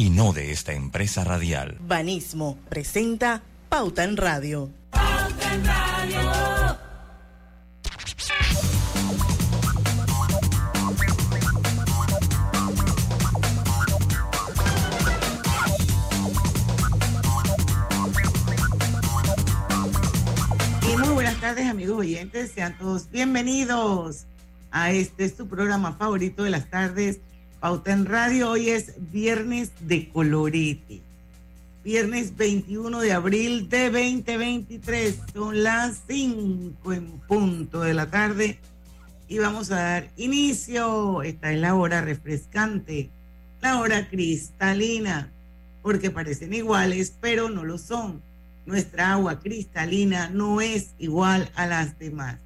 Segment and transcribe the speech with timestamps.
[0.00, 1.76] y no de esta empresa radial.
[1.78, 4.70] Banismo presenta Pauta en Radio.
[4.88, 6.78] Pauta en Radio.
[20.90, 24.24] Y muy buenas tardes amigos oyentes, sean todos bienvenidos
[24.70, 27.20] a este su programa favorito de las tardes,
[27.60, 28.52] Pauta en Radio.
[28.52, 31.02] Hoy es viernes de colorete.
[31.84, 35.18] Viernes 21 de abril de 2023.
[35.34, 38.58] Son las 5 en punto de la tarde.
[39.28, 41.22] Y vamos a dar inicio.
[41.22, 43.10] Esta es la hora refrescante,
[43.60, 45.30] la hora cristalina,
[45.82, 48.22] porque parecen iguales, pero no lo son.
[48.64, 52.38] Nuestra agua cristalina no es igual a las demás.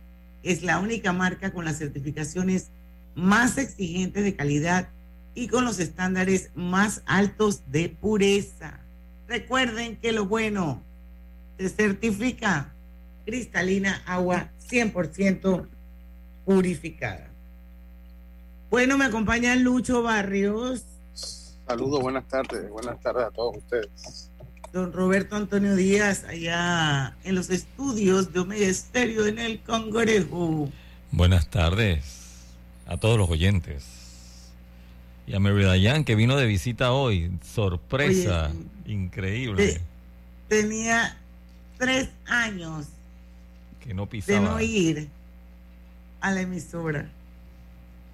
[0.42, 2.70] Es la única marca con las certificaciones
[3.14, 4.88] más exigentes de calidad
[5.34, 8.80] y con los estándares más altos de pureza.
[9.28, 10.82] Recuerden que lo bueno
[11.58, 12.72] se certifica
[13.24, 15.66] cristalina agua 100%
[16.44, 17.28] purificada.
[18.70, 20.84] Bueno, me acompaña Lucho Barrios.
[21.66, 24.30] Saludos, buenas tardes, buenas tardes a todos ustedes.
[24.72, 30.68] Don Roberto Antonio Díaz, allá en los estudios de Omega Estéreo en el Congreso.
[31.12, 32.42] Buenas tardes
[32.86, 33.93] a todos los oyentes.
[35.26, 37.32] Y a Mary Dayan, que vino de visita hoy.
[37.42, 39.80] Sorpresa, Oye, increíble.
[40.48, 41.16] Te, tenía
[41.78, 42.86] tres años
[43.80, 44.38] que no pisaba.
[44.38, 45.08] de no ir
[46.20, 47.10] a la emisora.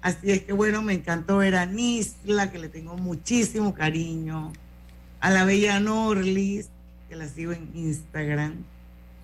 [0.01, 4.53] Así es que bueno, me encantó ver a Nisla, que le tengo muchísimo cariño.
[5.19, 6.69] A la bella Norlis,
[7.09, 8.55] que la sigo en Instagram.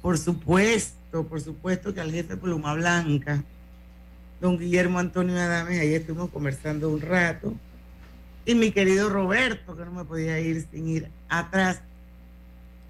[0.01, 3.43] Por supuesto, por supuesto que al jefe Pluma Blanca,
[4.41, 7.55] don Guillermo Antonio Adames, ahí estuvimos conversando un rato
[8.47, 11.81] y mi querido Roberto, que no me podía ir sin ir atrás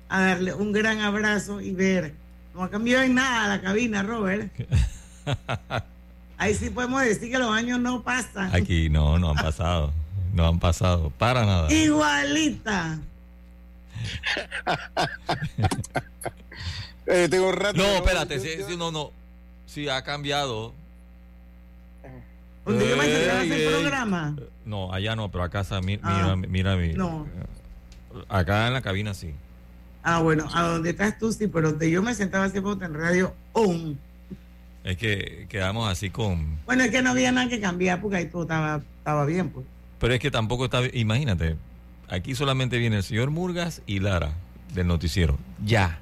[0.07, 2.13] a darle un gran abrazo y ver.
[2.53, 4.51] No ha cambiado en nada la cabina, Robert.
[6.37, 8.55] Ahí sí podemos decir que los años no pasan.
[8.55, 9.91] Aquí no, no han pasado.
[10.31, 11.73] No han pasado, para nada.
[11.73, 12.99] Igualita.
[17.07, 17.79] eh, tengo un rato.
[17.79, 19.11] No, espérate, sí, sí, no, no.
[19.65, 20.75] Sí, ha cambiado.
[22.63, 24.35] ¿Dónde yo me el programa?
[24.67, 27.25] No, allá no, pero acá está, mira, ah, mira, mira, No.
[28.27, 29.33] Acá en la cabina sí.
[30.03, 33.33] Ah, bueno, a donde estás tú sí, pero donde yo me sentaba haciendo en radio
[33.53, 33.97] on.
[34.83, 36.59] Es que quedamos así con.
[36.65, 39.65] Bueno, es que no había nada que cambiar porque ahí todo estaba, estaba bien, pues.
[39.99, 40.81] Pero es que tampoco está.
[40.93, 41.55] Imagínate,
[42.09, 44.31] aquí solamente viene el señor Murgas y Lara
[44.73, 45.37] del noticiero.
[45.63, 45.99] Ya.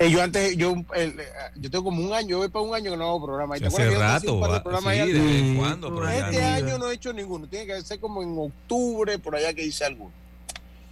[0.00, 1.14] Eh, yo antes, yo, el,
[1.56, 3.58] yo tengo como un año, yo voy para un año que no hago programa.
[3.58, 5.94] ¿Y te Hace rato, va, programa sí, de cuando.
[5.94, 9.52] Pero este año no he hecho ninguno, tiene que ser como en octubre, por allá
[9.52, 10.10] que hice alguno.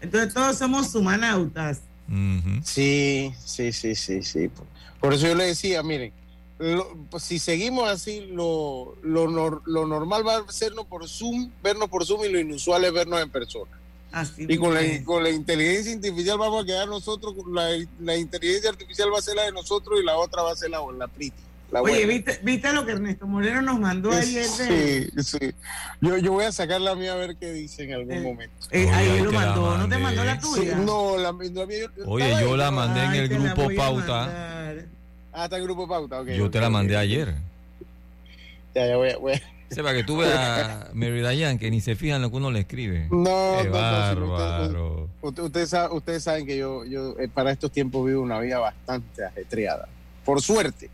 [0.02, 1.80] Entonces todos somos humanautas.
[2.06, 2.62] Uh -huh.
[2.62, 4.50] Sí, sí, sí, sí, sí.
[5.00, 6.12] Por eso yo le decía, miren,
[6.58, 9.26] lo, pues si seguimos así, lo, lo,
[9.64, 13.22] lo, normal va a sernos por Zoom, vernos por Zoom y lo inusual es vernos
[13.22, 13.70] en persona.
[14.10, 17.68] Así y con la, con la, inteligencia artificial vamos a quedar nosotros, la,
[18.00, 20.70] la, inteligencia artificial va a ser la de nosotros y la otra va a ser
[20.70, 21.42] la, la Priti.
[21.70, 24.46] La Oye, ¿viste, ¿viste, lo que Ernesto Moreno nos mandó ayer?
[24.46, 25.54] Sí, sí.
[26.00, 28.66] Yo, yo voy a sacar la mía a ver qué dice en algún eh, momento.
[28.70, 30.76] Eh, ahí lo mandó, ¿no te mandó la tuya?
[30.76, 31.90] Sí, no, la, mía.
[32.06, 34.74] Oye, yo la mandé en el grupo Pauta.
[35.30, 36.28] Ah, está en grupo Pauta, ok.
[36.28, 37.06] Yo okay, te la mandé okay.
[37.06, 37.34] ayer.
[38.74, 39.18] Ya, ya voy a.
[39.18, 39.57] Voy a...
[39.70, 42.60] Sepa que tú veas a Mary Dayan que ni se fijan lo que uno le
[42.60, 43.08] escribe.
[43.10, 44.68] No, Qué no, bárbaro.
[44.72, 45.08] no.
[45.28, 48.58] Ustedes usted, usted, usted saben que yo, yo eh, para estos tiempos vivo una vida
[48.58, 49.88] bastante ajetreada.
[50.24, 50.90] Por suerte,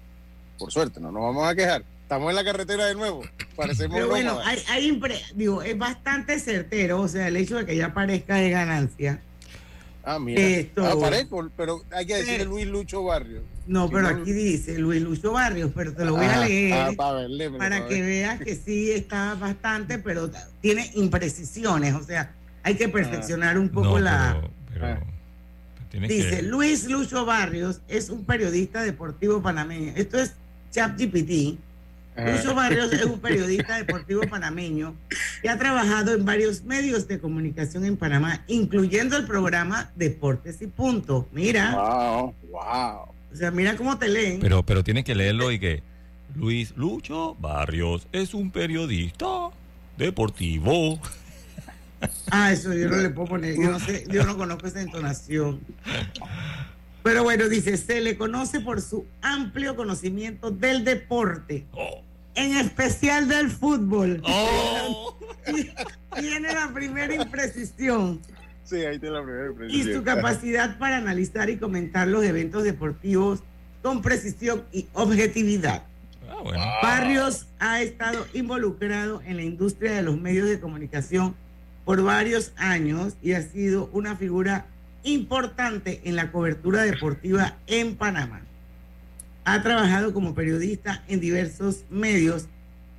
[0.58, 1.84] por suerte, no nos vamos a quejar.
[2.02, 3.22] Estamos en la carretera de nuevo.
[3.56, 5.20] Parecemos Pero bueno, hay, hay impre...
[5.34, 9.20] digo, es bastante certero, o sea, el hecho de que ya parezca de ganancia.
[10.04, 10.40] Ah, mira.
[10.40, 10.86] Esto...
[10.86, 13.42] Aparezco, pero hay que decir Luis Lucho Barrios.
[13.66, 17.12] No, pero aquí dice Luis Lucho Barrios, pero te lo voy a leer ah, para,
[17.20, 20.30] ver, lémelo, para, para que veas que sí está bastante, pero
[20.60, 24.36] tiene imprecisiones, o sea, hay que perfeccionar un poco no, la...
[24.40, 25.06] Pero, pero,
[25.90, 26.42] pero dice, que...
[26.42, 29.92] Luis Lucho Barrios es un periodista deportivo panameño.
[29.96, 30.34] Esto es
[30.70, 31.58] ChatGPT.
[32.16, 34.94] Lucho Barrios es un periodista deportivo panameño
[35.42, 40.68] que ha trabajado en varios medios de comunicación en Panamá, incluyendo el programa Deportes y
[40.68, 41.28] Punto.
[41.32, 41.74] Mira.
[41.74, 43.14] Wow, wow.
[43.32, 44.40] O sea, mira cómo te leen.
[44.40, 45.82] Pero, pero tienes que leerlo y que
[46.36, 49.26] Luis Lucho Barrios es un periodista
[49.96, 51.00] deportivo.
[52.30, 53.56] Ah, eso yo no le puedo poner.
[53.56, 55.60] Yo no sé, yo no conozco esa entonación.
[57.04, 62.02] Pero bueno, dice, se le conoce por su amplio conocimiento del deporte, Oh.
[62.34, 64.20] en especial del fútbol.
[64.26, 65.16] Oh.
[66.18, 68.20] Tiene la primera imprecisión
[68.64, 69.92] Sí, ahí tiene la primera y impresión.
[69.94, 73.40] su capacidad para analizar y comentar los eventos deportivos
[73.82, 75.82] con precisión y objetividad.
[76.30, 76.64] Ah, bueno.
[76.82, 81.34] Barrios ha estado involucrado en la industria de los medios de comunicación
[81.84, 84.64] por varios años y ha sido una figura
[85.04, 88.42] importante en la cobertura deportiva en Panamá.
[89.44, 92.46] Ha trabajado como periodista en diversos medios,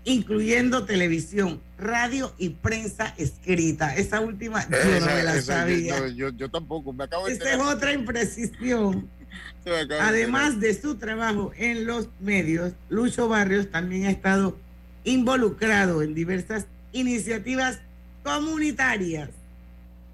[0.03, 3.95] incluyendo televisión, radio y prensa escrita.
[3.95, 5.99] Esa última yo no me la Esa- sabía.
[5.99, 9.09] no, yo, yo tampoco, me acabo de es otra imprecisión.
[9.65, 14.57] Acaba de Además de su trabajo en los medios, Lucho Barrios también ha estado
[15.03, 17.79] involucrado en diversas iniciativas
[18.23, 19.29] comunitarias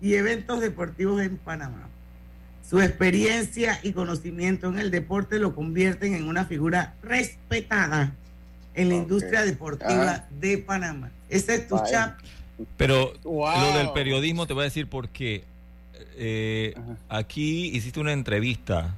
[0.02, 1.88] y eventos deportivos en Panamá.
[2.68, 8.14] Su experiencia y conocimiento en el deporte lo convierten en una figura respetada
[8.74, 10.26] en la industria deportiva Ah.
[10.40, 11.12] de Panamá.
[11.30, 11.92] Ese es tu Vaya.
[11.92, 12.20] chat.
[12.78, 13.72] Pero Wow.
[13.72, 15.44] lo del periodismo te voy a decir porque
[16.18, 17.20] eh, Ajá.
[17.20, 18.96] aquí hiciste una entrevista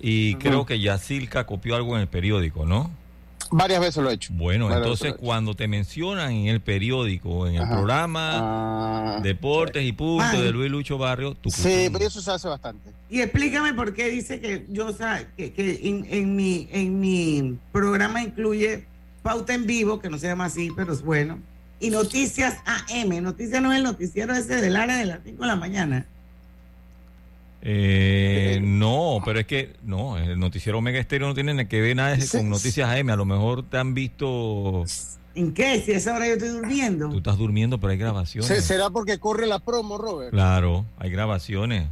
[0.00, 2.90] y creo que Yacilca copió algo en el periódico, ¿no?
[3.52, 4.32] Varias veces lo he hecho.
[4.34, 7.72] Bueno, Varias entonces cuando te mencionan en el periódico, en el Ajá.
[7.74, 12.46] programa Ah, Deportes y Punto de Luis Lucho Barrio, tu sí, pero eso se hace
[12.48, 12.90] bastante.
[13.08, 17.58] Y explícame por qué dice que yo sa- que, que en, en mi en mi
[17.72, 18.86] programa incluye
[19.22, 21.38] pauta en vivo, que no se llama así, pero es bueno,
[21.80, 23.20] y noticias AM.
[23.22, 26.06] Noticias no es el noticiero ese del área de las 5 de la mañana.
[27.62, 32.16] Eh, no, pero es que no, el noticiero Mega Estéreo no tiene que ver nada
[32.30, 33.10] con Noticias AM.
[33.10, 34.84] A lo mejor te han visto,
[35.34, 35.80] ¿En qué?
[35.80, 37.08] Si a esa hora yo estoy durmiendo.
[37.08, 38.64] tú estás durmiendo, pero hay grabaciones.
[38.64, 40.30] ¿Será porque corre la promo, Robert?
[40.30, 41.86] Claro, hay grabaciones.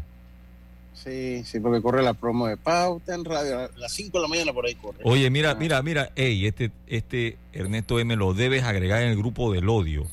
[0.92, 3.60] Sí, sí, porque corre la promo de Pauta en radio.
[3.60, 4.98] A las 5 de la mañana por ahí corre.
[5.04, 9.52] Oye, mira, mira, mira, ey, este, este Ernesto M lo debes agregar en el grupo
[9.52, 10.06] del odio.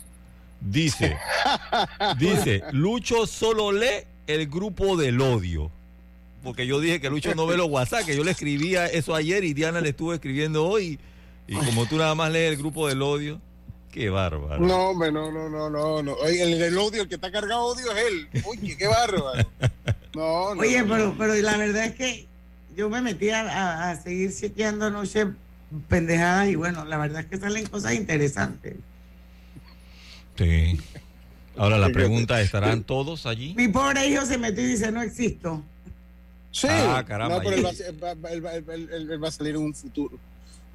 [0.61, 1.17] Dice,
[2.19, 5.71] dice, Lucho solo lee el grupo del odio.
[6.43, 9.43] Porque yo dije que Lucho no ve los WhatsApp, que yo le escribía eso ayer
[9.43, 10.99] y Diana le estuvo escribiendo hoy.
[11.47, 13.39] Y como tú nada más lees el grupo del odio,
[13.91, 14.59] qué bárbaro.
[14.65, 16.03] No, hombre, no, no, no, no.
[16.03, 16.13] no.
[16.13, 18.43] Oye, el, el odio, el que está cargado de odio es él.
[18.45, 19.47] Oye, qué bárbaro.
[20.15, 20.61] No, no.
[20.61, 21.17] Oye, no, pero, no.
[21.17, 22.27] pero la verdad es que
[22.75, 25.25] yo me metí a, a- a seguir chequeando anoche
[25.89, 28.75] pendejadas y bueno, la verdad es que salen cosas interesantes.
[30.37, 30.79] Sí.
[31.57, 33.53] Ahora la pregunta, ¿estarán todos allí?
[33.55, 35.63] Mi pobre hijo se metió y dice, no existo.
[36.51, 36.67] Sí.
[36.69, 39.11] Ah, caramba, No, pero él va, a ser- va- va- él va- él- él- él-
[39.11, 40.17] él va a salir en un futuro.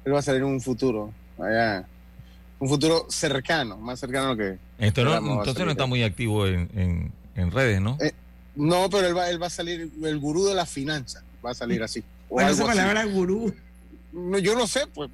[0.05, 1.11] Él va a salir en un futuro.
[1.39, 1.85] Allá.
[2.59, 4.57] Un futuro cercano, más cercano a lo que.
[4.77, 7.97] Entonces, no, entonces no está muy activo en, en- en redes, ¿no?
[7.99, 8.11] Eh,
[8.55, 11.23] No, pero él va, él va a salir, el gurú de las finanzas.
[11.43, 12.01] Va a salir así.
[12.29, 12.69] O Bueno, esa así.
[12.77, 13.53] palabra gurú.
[14.11, 15.09] No, yo no sé, pues.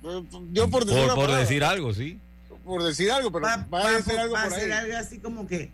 [0.51, 2.19] Yo por decir, por por decir algo, sí.
[2.67, 4.59] Por decir algo, pero va, va, va- a decir algo va a por ahí.
[4.61, 5.71] ser algo así como que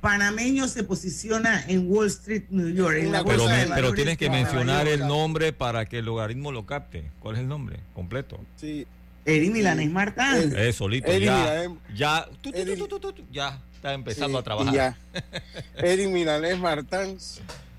[0.00, 4.30] panameño se posiciona en Wall Street, New York, en la Pero, me- pero tienes que
[4.30, 7.10] mencionar el nombre para que el logaritmo lo capte.
[7.20, 8.40] ¿Cuál es el nombre completo?
[8.56, 8.86] Sí.
[9.26, 10.54] Eri Milanes Martán.
[10.56, 11.36] Eh, Eh, solito, Eddie ya.
[11.36, 14.74] Milanes- Ya, tú, tú, tú, tú, tú, tú, ya está empezando sí, a trabajar.
[14.74, 14.96] Ya.
[15.76, 17.18] Eric Milanés Martán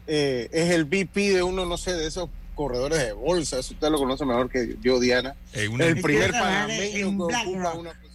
[0.06, 3.58] eh, es el VP de uno, no sé, de esos corredores de bolsa.
[3.58, 5.36] Eso usted lo conoce mejor que yo, Diana.
[5.54, 8.11] Eh, una- El primer panameño en que ocupa una posición.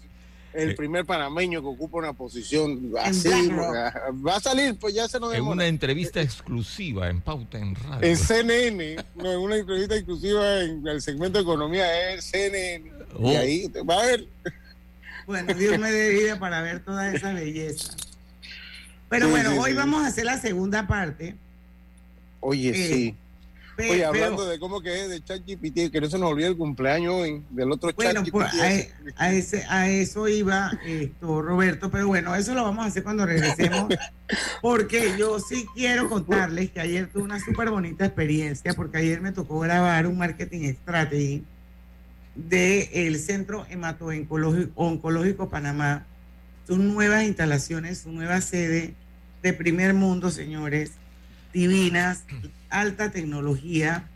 [0.57, 3.29] El primer panameño que ocupa una posición así.
[3.29, 5.55] Va a salir, pues ya se nos en demora.
[5.55, 8.09] una entrevista exclusiva en Pauta en Radio.
[8.09, 12.91] En CNN, no, en una entrevista exclusiva en el segmento de economía de CNN.
[13.19, 13.31] Oh.
[13.33, 14.27] Y ahí te va a ver.
[15.27, 17.95] Bueno, Dios me dé vida para ver toda esa belleza.
[19.09, 19.77] Pero Sí, bueno, sí, hoy sí.
[19.77, 21.37] vamos a hacer la segunda parte.
[22.41, 23.17] Oye, Eh, sí.
[23.77, 26.47] Pe- Oye, pero- hablando de cómo que es de ChatGPT, que no se nos olvide
[26.49, 28.33] el cumpleaños hoy del otro Bueno, ChatGPT.
[28.33, 28.95] pues a, ese.
[29.17, 33.27] a ese, a eso iba esto, Roberto, pero bueno, eso lo vamos a hacer cuando
[33.27, 33.89] regresemos,
[34.63, 39.33] porque yo sí quiero contarles que ayer tuve una súper bonita experiencia, porque ayer me
[39.33, 41.45] tocó grabar un marketing strategy
[42.35, 46.05] del Centro Hematooncológico Oncológico Panamá,
[46.67, 48.95] sus nuevas instalaciones, su nueva sede
[49.43, 50.93] de primer mundo, señores,
[51.53, 52.25] divinas,
[52.71, 54.09] alta tecnología,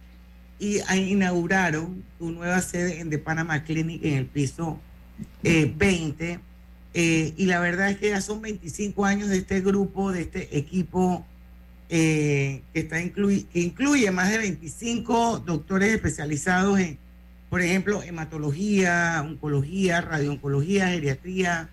[0.60, 4.78] y inauguraron su nueva sede en The Panama Clinic en el piso
[5.42, 6.32] 20.
[6.32, 6.38] Eh,
[6.92, 10.58] eh, y la verdad es que ya son 25 años de este grupo, de este
[10.58, 11.24] equipo
[11.88, 16.98] eh, que, está que incluye más de 25 doctores especializados en,
[17.48, 21.70] por ejemplo, hematología, oncología, radiooncología, geriatría,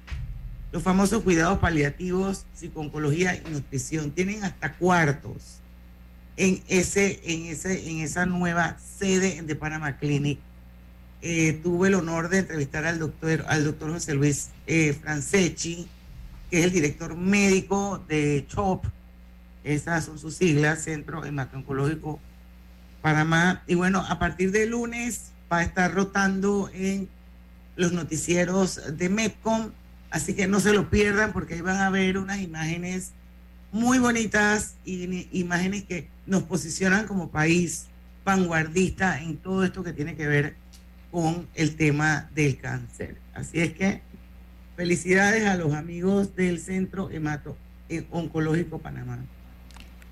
[0.72, 4.12] los famosos cuidados paliativos, psicooncología y nutrición.
[4.12, 5.60] Tienen hasta cuartos
[6.38, 10.39] en, ese, en, ese, en esa nueva sede de Panama Clinic.
[11.22, 15.88] Eh, tuve el honor de entrevistar al doctor, al doctor José Luis eh, Franceschi,
[16.50, 18.86] que es el director médico de CHOP,
[19.63, 22.20] esas son sus siglas, Centro Hemato-Oncológico
[23.01, 23.63] Panamá.
[23.67, 27.10] Y bueno, a partir de lunes va a estar rotando en
[27.75, 29.72] los noticieros de MEPCOM,
[30.10, 33.12] así que no se lo pierdan porque ahí van a ver unas imágenes
[33.72, 37.88] muy bonitas imágenes que nos posicionan como país
[38.24, 40.56] vanguardista en todo esto que tiene que ver
[41.12, 43.18] con el tema del cáncer.
[43.34, 44.02] Así es que
[44.76, 47.58] felicidades a los amigos del Centro Hemato
[48.12, 49.20] Oncológico Panamá.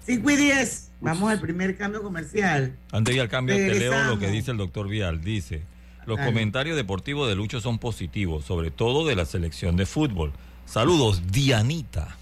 [0.06, 2.76] 5 y 10, vamos al primer cambio comercial.
[2.92, 5.22] Antes de ir al cambio, te leo lo que dice el doctor Vial.
[5.22, 5.64] Dice,
[6.06, 10.32] los comentarios deportivos de Lucho son positivos, sobre todo de la selección de fútbol.
[10.66, 12.18] Saludos, Dianita.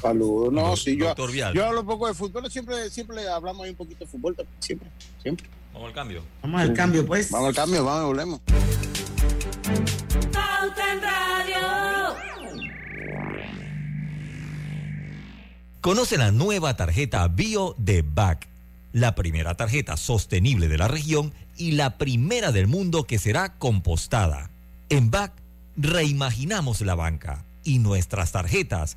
[0.00, 0.52] Saludos.
[0.52, 1.14] No, sí, yo,
[1.52, 4.88] yo hablo un poco de fútbol, siempre, siempre hablamos ahí un poquito de fútbol, siempre,
[5.22, 5.48] siempre.
[5.72, 6.22] Vamos al cambio.
[6.42, 7.30] Vamos al cambio, pues.
[7.30, 8.40] Vamos al cambio, vamos, volvemos.
[15.80, 18.48] Conoce la nueva tarjeta Bio de BAC,
[18.92, 24.48] la primera tarjeta sostenible de la región y la primera del mundo que será compostada.
[24.88, 25.32] En BAC
[25.76, 28.96] reimaginamos la banca y nuestras tarjetas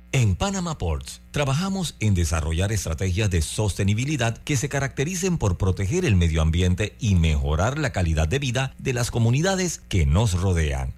[0.13, 6.17] En Panama Ports trabajamos en desarrollar estrategias de sostenibilidad que se caractericen por proteger el
[6.17, 10.93] medio ambiente y mejorar la calidad de vida de las comunidades que nos rodean.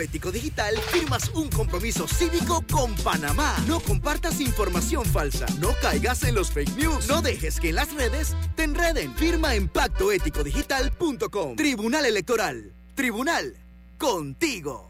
[0.00, 3.56] Ético Digital, firmas un compromiso cívico con Panamá.
[3.66, 8.36] No compartas información falsa, no caigas en los fake news, no dejes que las redes
[8.54, 9.12] te enreden.
[9.16, 11.56] Firma en pactoeticodigital.com.
[11.56, 12.72] Tribunal Electoral.
[12.94, 13.56] Tribunal.
[13.98, 14.89] Contigo.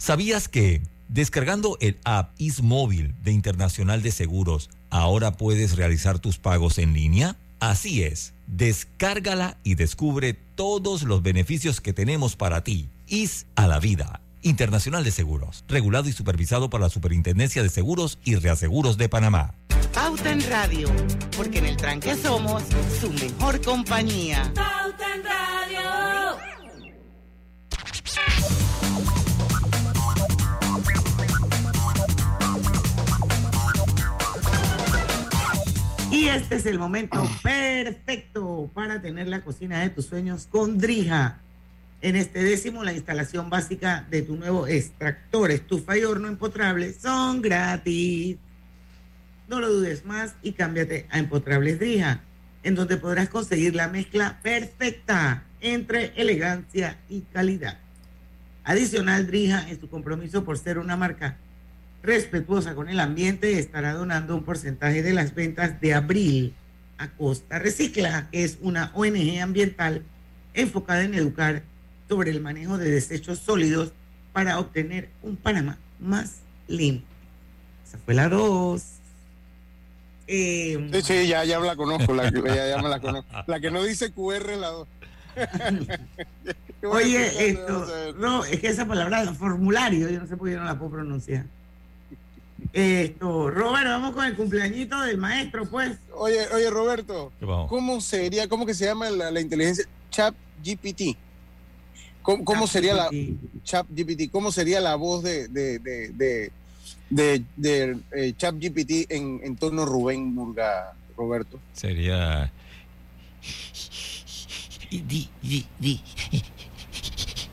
[0.00, 6.78] ¿Sabías que descargando el app Ismóvil de Internacional de Seguros, ahora puedes realizar tus pagos
[6.78, 7.36] en línea?
[7.60, 12.88] Así es, descárgala y descubre todos los beneficios que tenemos para ti.
[13.08, 14.22] Is a la vida.
[14.40, 19.52] Internacional de Seguros, regulado y supervisado por la Superintendencia de Seguros y Reaseguros de Panamá.
[19.92, 20.88] Pauta en Radio,
[21.36, 22.62] porque en el tranque somos
[22.98, 24.50] su mejor compañía.
[24.54, 25.39] Pauta en Radio.
[36.20, 41.38] Y este es el momento perfecto para tener la cocina de tus sueños con Drija.
[42.02, 47.40] En este décimo, la instalación básica de tu nuevo extractor, estufa y horno empotrable son
[47.40, 48.36] gratis.
[49.48, 52.20] No lo dudes más y cámbiate a Empotrables Drija,
[52.64, 57.78] en donde podrás conseguir la mezcla perfecta entre elegancia y calidad.
[58.64, 61.38] Adicional, Drija, en su compromiso por ser una marca
[62.02, 66.54] respetuosa con el ambiente, estará donando un porcentaje de las ventas de abril
[66.98, 70.02] a Costa Recicla, que es una ONG ambiental
[70.54, 71.62] enfocada en educar
[72.08, 73.92] sobre el manejo de desechos sólidos
[74.32, 77.06] para obtener un Panamá más limpio.
[77.86, 78.84] Esa fue la dos.
[80.26, 83.30] Eh, sí, sí, ya, ya la conozco, la, ya, ya me la conozco.
[83.46, 84.88] La que no dice QR la dos.
[86.82, 90.78] Oye, esto, no, es que esa palabra formulario, yo no sé por qué no la
[90.78, 91.46] puedo pronunciar.
[92.72, 95.98] Esto, Robert, vamos con el cumpleañito del maestro, pues.
[96.14, 97.32] Oye, oye, Roberto,
[97.68, 101.16] ¿cómo sería, cómo que se llama la, inteligencia Chat GPT?
[102.22, 103.10] ¿Cómo, sería la
[103.64, 104.30] Chat GPT?
[104.30, 106.52] ¿Cómo sería la voz de, de, de,
[107.08, 111.58] de, de eh, Chat GPT en, en tono Rubén Murga, Roberto?
[111.72, 112.52] Sería
[114.90, 116.00] di, di, di,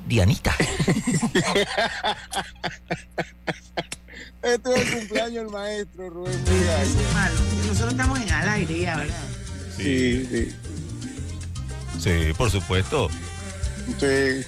[0.07, 0.55] Dianita.
[5.35, 6.41] El maestro Rubén
[7.67, 9.23] Nosotros estamos en al aire ya, ¿verdad?
[9.75, 10.55] Sí, sí.
[11.99, 13.09] Sí, por supuesto.
[13.99, 14.45] Sí.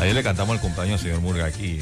[0.00, 1.80] Ayer le cantamos el cumpleaños al señor Murga aquí.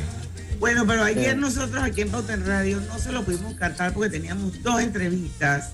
[0.59, 4.11] Bueno, pero ayer nosotros aquí en Pauta en Radio no se lo pudimos cantar porque
[4.11, 5.71] teníamos dos entrevistas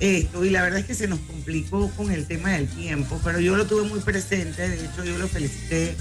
[0.00, 3.38] esto y la verdad es que se nos complicó con el tema del tiempo, pero
[3.38, 5.94] yo lo tuve muy presente, de hecho yo lo felicité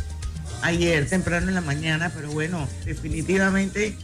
[0.62, 3.96] ayer temprano en la mañana, pero bueno, definitivamente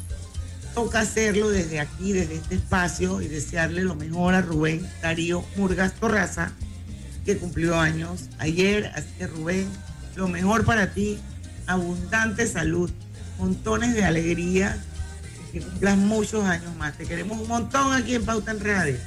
[0.74, 5.94] toca hacerlo desde aquí, desde este espacio y desearle lo mejor a Rubén Darío Murgas
[5.94, 6.52] Torraza,
[7.26, 9.68] que cumplió años ayer, así que Rubén,
[10.16, 11.20] lo mejor para ti,
[11.68, 12.92] abundante salud,
[13.38, 14.78] montones de alegría,
[15.52, 16.98] que cumplas muchos años más.
[16.98, 18.98] Te queremos un montón aquí en Pauta en Radio.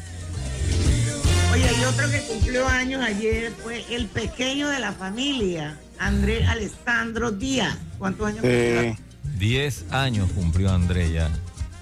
[1.53, 7.31] Oye, y otro que cumplió años ayer fue el pequeño de la familia, André Alessandro
[7.33, 7.77] Díaz.
[7.99, 8.97] ¿Cuántos años cumplió?
[9.39, 11.31] Diez años cumplió André ya.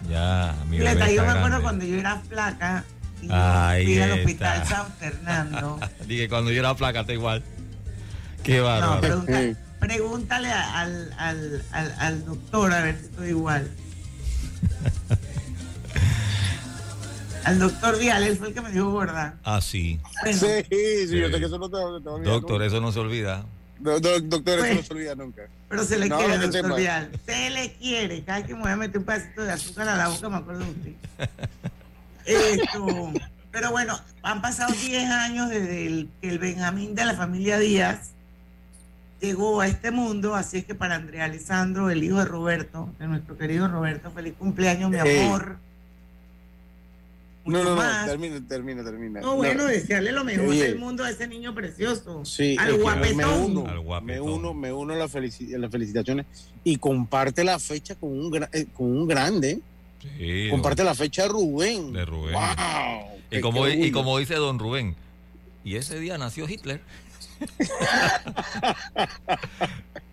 [0.09, 2.85] Ya, mi bebé Yo me acuerdo cuando yo era flaca
[3.23, 3.27] y
[3.85, 5.81] fui al hospital San Fernando.
[6.07, 7.43] Dije, cuando yo era flaca, está igual.
[8.43, 9.25] Qué bárbaro.
[9.27, 13.71] No, pregúntale al, al, al, al doctor a ver si estoy igual.
[17.45, 19.35] Al doctor Vial, él fue el que me dijo gorda.
[19.45, 20.01] Ah, sí.
[20.25, 22.33] sí, sí, yo sé que eso no te, olvida.
[22.33, 23.45] Doctor, eso no se olvida.
[23.81, 25.43] Doctor, eso no se olvida nunca.
[25.69, 27.11] Pero se le quiere, doctor Vial.
[27.27, 28.23] Se le quiere.
[28.25, 30.37] Cada vez que me voy a meter un pedacito de azúcar a la boca, me
[30.37, 30.93] acuerdo de usted.
[32.25, 33.13] Esto.
[33.51, 38.11] Pero bueno, han pasado 10 años desde que el Benjamín de la familia Díaz
[39.21, 43.07] llegó a este mundo, así es que para Andrea Alessandro, el hijo de Roberto, de
[43.07, 45.59] nuestro querido Roberto, feliz cumpleaños, mi amor
[47.45, 49.21] no, no, no, termina, termina, termina.
[49.21, 52.25] No, bueno, desearle lo mejor del mundo a ese niño precioso.
[52.25, 53.17] Sí, al guapetón.
[53.17, 56.27] Me uno, me uno, me uno a las felicitaciones
[56.63, 59.61] y comparte la fecha con un, eh, con un grande.
[60.19, 61.93] Sí, comparte la fecha de Rubén.
[61.93, 62.35] De Rubén.
[62.35, 62.45] Wow,
[63.31, 64.95] y, como, y como dice don Rubén,
[65.65, 66.81] y ese día nació Hitler.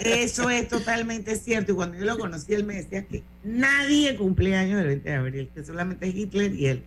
[0.00, 1.72] Eso es totalmente cierto.
[1.72, 5.16] Y cuando yo lo conocí, él me decía que nadie cumple años el 20 de
[5.16, 6.82] abril, que solamente Hitler y él.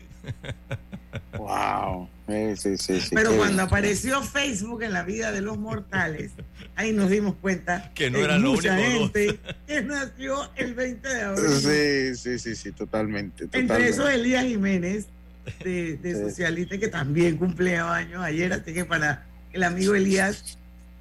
[1.37, 2.07] Wow.
[3.11, 6.31] Pero cuando apareció Facebook en la vida de los mortales,
[6.75, 11.49] ahí nos dimos cuenta que no era mucha gente que nació el 20 de abril.
[11.49, 13.47] Sí, sí, sí, sí, totalmente.
[13.51, 15.07] Entre eso Elías Jiménez,
[15.63, 20.57] de, de Socialista, que también cumple años ayer, así que para el amigo Elías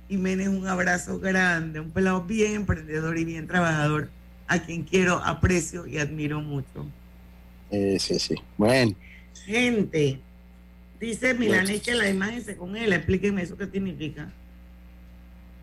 [0.09, 4.11] Jiménez, un abrazo grande, un pelado bien emprendedor y bien trabajador,
[4.49, 6.87] a quien quiero, aprecio y admiro mucho.
[7.71, 8.35] Eh, sí, sí.
[8.59, 8.95] Bueno.
[9.45, 10.19] Gente,
[10.99, 12.97] dice Milanés que la imagen se congela.
[12.97, 14.33] Explíquenme eso qué significa.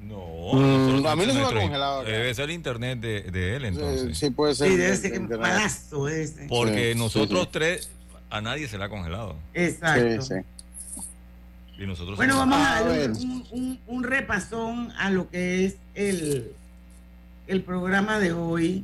[0.01, 2.03] No, mm, a mí no se me ha congelado.
[2.03, 4.17] Debe ser el internet de, él, entonces.
[4.17, 4.69] Sí, puede ser.
[4.69, 6.45] Sí, debe ser que malazo ese.
[6.47, 7.89] Porque nosotros tres,
[8.29, 9.35] a nadie se le ha congelado.
[9.53, 10.35] Exacto.
[12.15, 13.11] Bueno, vamos a dar
[13.51, 16.51] un, repasón a lo que es el,
[17.45, 18.83] el programa de hoy.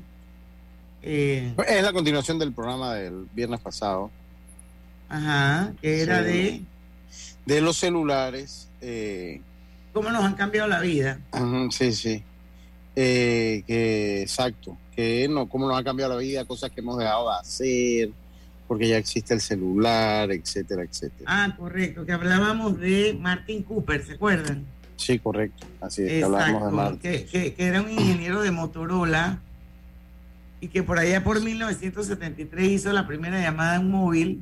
[1.01, 4.11] Eh, es la continuación del programa del viernes pasado.
[5.09, 6.61] Ajá, que era de...
[7.47, 8.69] De los celulares.
[8.79, 9.41] Eh,
[9.91, 11.19] ¿Cómo nos han cambiado la vida?
[11.71, 12.23] sí, sí.
[12.95, 17.27] Eh, que exacto, que no, cómo nos ha cambiado la vida, cosas que hemos dejado
[17.27, 18.11] de hacer,
[18.73, 21.25] porque ya existe el celular, etcétera, etcétera.
[21.27, 24.65] Ah, correcto, que hablábamos de Martin Cooper, ¿se acuerdan?
[24.95, 26.99] Sí, correcto, así es, que hablábamos de Martin.
[26.99, 29.37] Que, que, era un ingeniero de Motorola
[30.59, 34.41] y que por allá por 1973 hizo la primera llamada en móvil,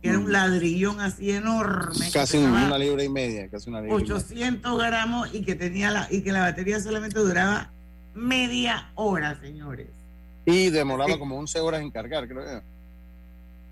[0.00, 2.12] que era un ladrillón así enorme.
[2.12, 6.20] Casi una libra y media, casi una libra 800 gramos y que tenía la y
[6.22, 7.72] que la batería solamente duraba
[8.14, 9.88] media hora, señores.
[10.46, 12.73] Y demoraba como 11 horas en cargar, creo que.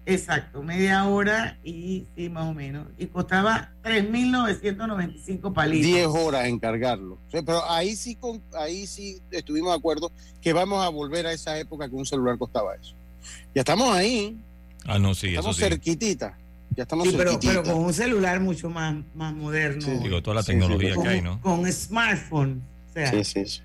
[0.04, 2.88] Exacto, media hora y sí, más o menos.
[2.98, 5.86] Y costaba 3.995 palitos.
[5.86, 7.18] 10 horas en cargarlo.
[7.30, 10.10] pero ahí sí, con, ahí sí estuvimos de acuerdo
[10.40, 12.94] que vamos a volver a esa época que un celular costaba eso.
[13.54, 14.36] Ya estamos ahí.
[14.84, 15.70] Ah, no, sí, estamos eso sí.
[15.70, 16.36] cerquitita.
[16.74, 19.82] Ya estamos sí, pero, pero, con un celular mucho más, más moderno.
[19.82, 21.40] Sí, digo, toda la tecnología que hay, ¿no?
[21.42, 22.62] Con smartphone.
[22.90, 23.62] O sea, sí, sí, sí.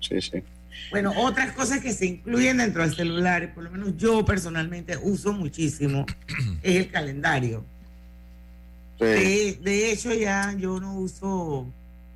[0.00, 0.42] sí, sí.
[0.90, 5.32] Bueno, otras cosas que se incluyen dentro del celular, por lo menos yo personalmente uso
[5.32, 6.06] muchísimo,
[6.62, 7.64] es el calendario.
[8.98, 11.66] De, hecho, ya yo no uso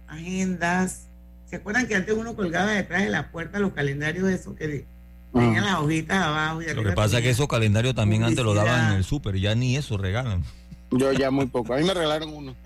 [0.09, 1.07] agendas.
[1.48, 4.85] ¿Se acuerdan que antes uno colgaba detrás de la puerta los calendarios esos que
[5.33, 6.61] tenían las hojitas abajo?
[6.61, 9.55] lo que pasa es que esos calendarios también antes lo daban en el súper, ya
[9.55, 10.42] ni eso regalan.
[10.90, 11.75] Yo ya muy poco.
[11.75, 12.57] A mí me regalaron uno.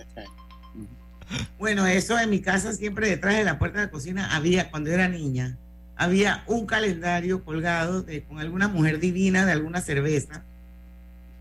[1.59, 4.90] Bueno, eso en mi casa siempre detrás de la puerta de la cocina había cuando
[4.90, 5.56] era niña
[5.96, 10.42] había un calendario colgado de, con alguna mujer divina de alguna cerveza.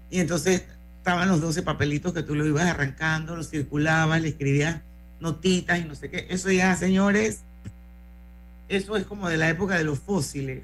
[0.09, 0.63] Y entonces
[0.97, 4.81] estaban los 12 papelitos que tú lo ibas arrancando, los circulabas, le escribías
[5.19, 6.27] notitas y no sé qué.
[6.29, 7.41] Eso ya, señores,
[8.69, 10.63] eso es como de la época de los fósiles.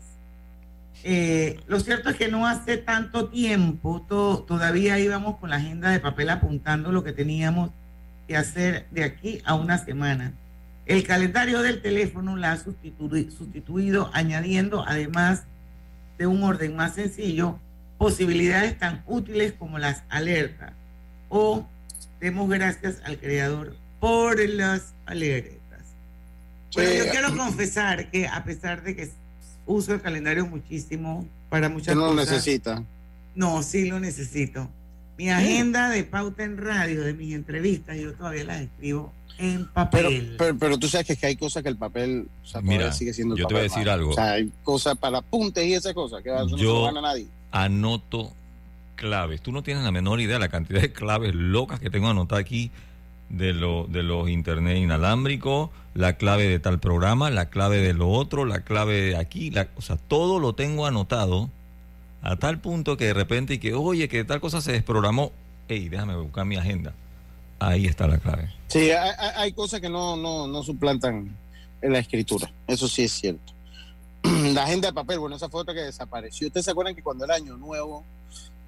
[1.03, 4.05] Eh, lo cierto es que no hace tanto tiempo
[4.47, 7.71] todavía íbamos con la agenda de papel apuntando lo que teníamos
[8.27, 10.33] que hacer de aquí a una semana.
[10.85, 15.43] El calendario del teléfono la ha sustituido, añadiendo, además
[16.17, 17.59] de un orden más sencillo,
[17.97, 20.73] posibilidades tan útiles como las alertas.
[21.29, 21.67] O
[22.19, 25.61] demos gracias al creador por las alertas.
[26.75, 29.09] Pero yo quiero confesar que a pesar de que
[29.65, 32.15] uso el calendario muchísimo para muchas no cosas.
[32.15, 32.83] lo necesita?
[33.35, 34.69] No, sí lo necesito.
[35.17, 40.35] Mi agenda de pauta en radio, de mis entrevistas, yo todavía las escribo en papel.
[40.37, 42.27] Pero, tú sabes que, hay cosas que el papel
[42.61, 44.11] Mira, sigue siendo yo te voy a decir algo.
[44.11, 47.27] O sea, hay cosas para apuntes y esas cosas que yo no a nadie.
[47.51, 48.31] anoto
[48.95, 49.41] claves.
[49.41, 52.41] Tú no tienes la menor idea de la cantidad de claves locas que tengo anotadas
[52.41, 52.71] aquí
[53.29, 58.09] de, lo, de los internet inalámbricos, la clave de tal programa, la clave de lo
[58.09, 61.49] otro, la clave de aquí, o sea, todo lo tengo anotado
[62.21, 65.31] a tal punto que de repente y que, oye, que tal cosa se desprogramó,
[65.67, 66.93] hey, déjame buscar mi agenda.
[67.61, 68.49] Ahí está la clave.
[68.67, 71.37] Sí, hay, cosas que no, no, no suplantan
[71.79, 72.51] en la escritura.
[72.65, 73.53] Eso sí es cierto.
[74.53, 76.47] La agenda de papel, bueno, esa foto que desapareció.
[76.47, 78.03] ¿Ustedes se acuerdan que cuando era año nuevo,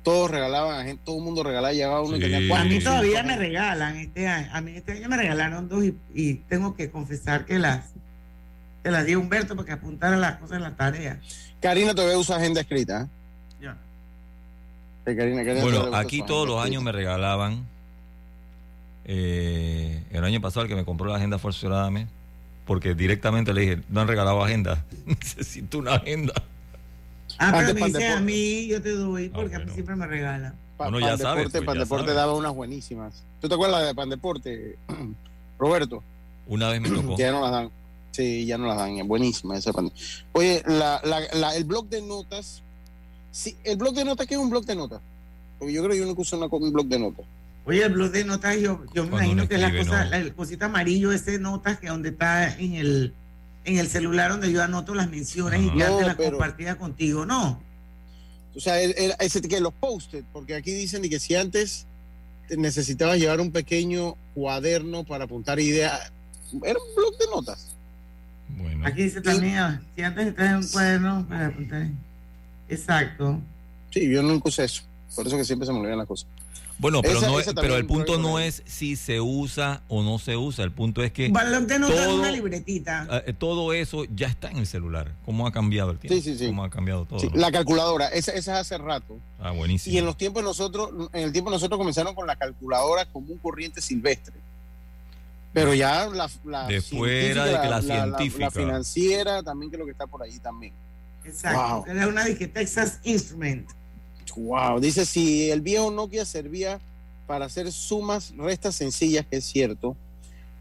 [0.03, 3.35] todos regalaban, a todo el mundo regalaba, llegaba uno y tenía A mí todavía me
[3.35, 4.49] regalan este año.
[4.53, 7.93] A mí este año me regalaron dos y, tengo que confesar que las,
[8.83, 11.19] te las di a Humberto para que apuntara las cosas en la tarea.
[11.61, 13.09] Karina todavía usa agenda escrita.
[13.59, 13.63] ¿eh?
[13.63, 13.77] Ya.
[15.61, 17.72] bueno, aquí todos los años me regalaban
[19.05, 22.07] eh, el año pasado el que me compró la agenda fue el
[22.65, 26.33] porque directamente le dije, no han regalado agenda, necesito una agenda.
[27.37, 30.07] Ah, pero me dice a mí, yo te doy, ah, porque a mí siempre me
[30.07, 30.53] regalan.
[30.77, 31.49] bueno, ya sabes.
[31.51, 33.23] Pues, Pandeporte daba unas buenísimas.
[33.41, 34.77] ¿Tú te acuerdas de Pandeporte,
[35.59, 36.03] Roberto?
[36.47, 37.17] Una vez me tocó.
[37.17, 37.69] ya no las dan.
[38.11, 39.07] Sí, ya no las dan.
[39.07, 39.71] Buenísima esa
[40.33, 42.61] Oye, la, la, el blog de notas.
[43.31, 45.01] Sí, el blog de notas, ¿qué es un blog de notas?
[45.57, 47.25] Porque yo creo que yo nunca uso un blog de notas.
[47.65, 50.65] Oye, el blog de notas, yo, yo me imagino que es la cosa, el cosita
[50.65, 53.13] amarillo, ese notas que donde está en el,
[53.63, 57.61] en el celular donde yo anoto las menciones y ya te las compartida contigo, ¿no?
[58.55, 61.87] O sea, ese que los posted, porque aquí dicen que si antes
[62.49, 66.11] necesitabas llevar un pequeño cuaderno para apuntar ideas,
[66.63, 67.67] era un blog de notas.
[68.49, 68.85] Bueno.
[68.85, 71.87] Aquí dice también, si antes necesitabas un cuaderno para apuntar.
[72.67, 73.39] Exacto.
[73.91, 74.83] Sí, yo nunca usé eso.
[75.15, 76.27] Por eso que siempre se me olvidan las cosas.
[76.79, 80.63] Bueno, pero, no pero el punto no es si se usa o no se usa.
[80.63, 81.29] El punto es que.
[81.29, 83.07] todo, una libretita.
[83.25, 85.11] Eh, todo eso ya está en el celular.
[85.25, 86.15] ¿Cómo ha cambiado el tiempo?
[86.15, 86.47] Sí, sí, sí.
[86.47, 87.21] ¿Cómo ha cambiado todo?
[87.33, 89.17] la calculadora, esa, esa es hace rato.
[89.39, 89.93] Ah, buenísimo.
[89.95, 93.81] Y en los tiempos nosotros, en el tiempo nosotros comenzaron con la calculadora común corriente
[93.81, 94.33] silvestre.
[95.53, 98.45] Pero ya la, la de fuera de que la, científica.
[98.45, 100.73] La, financiera también que es lo que está por ahí también.
[101.23, 101.85] Exacto.
[101.91, 103.69] Es una de que Texas Instrument.
[104.35, 106.79] Wow, dice si el viejo Nokia servía
[107.27, 109.95] para hacer sumas, restas sencillas, que es cierto.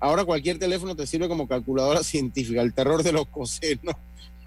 [0.01, 3.95] Ahora cualquier teléfono te sirve como calculadora científica, el terror de los cosenos.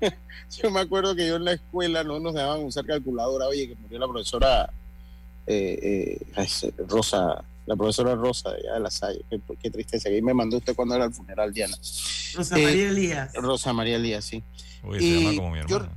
[0.62, 3.76] yo me acuerdo que yo en la escuela no nos dejaban usar calculadora, oye, que
[3.76, 4.70] murió la profesora
[5.48, 9.22] eh, eh, Rosa, la profesora Rosa de la Salle,
[9.62, 11.78] qué, tristeza, que ahí me mandó usted cuando era el funeral, Diana.
[12.36, 13.34] Rosa María Elías.
[13.36, 14.44] Rosa María Elías, sí.
[14.84, 15.92] Oye, se llama como mi hermana.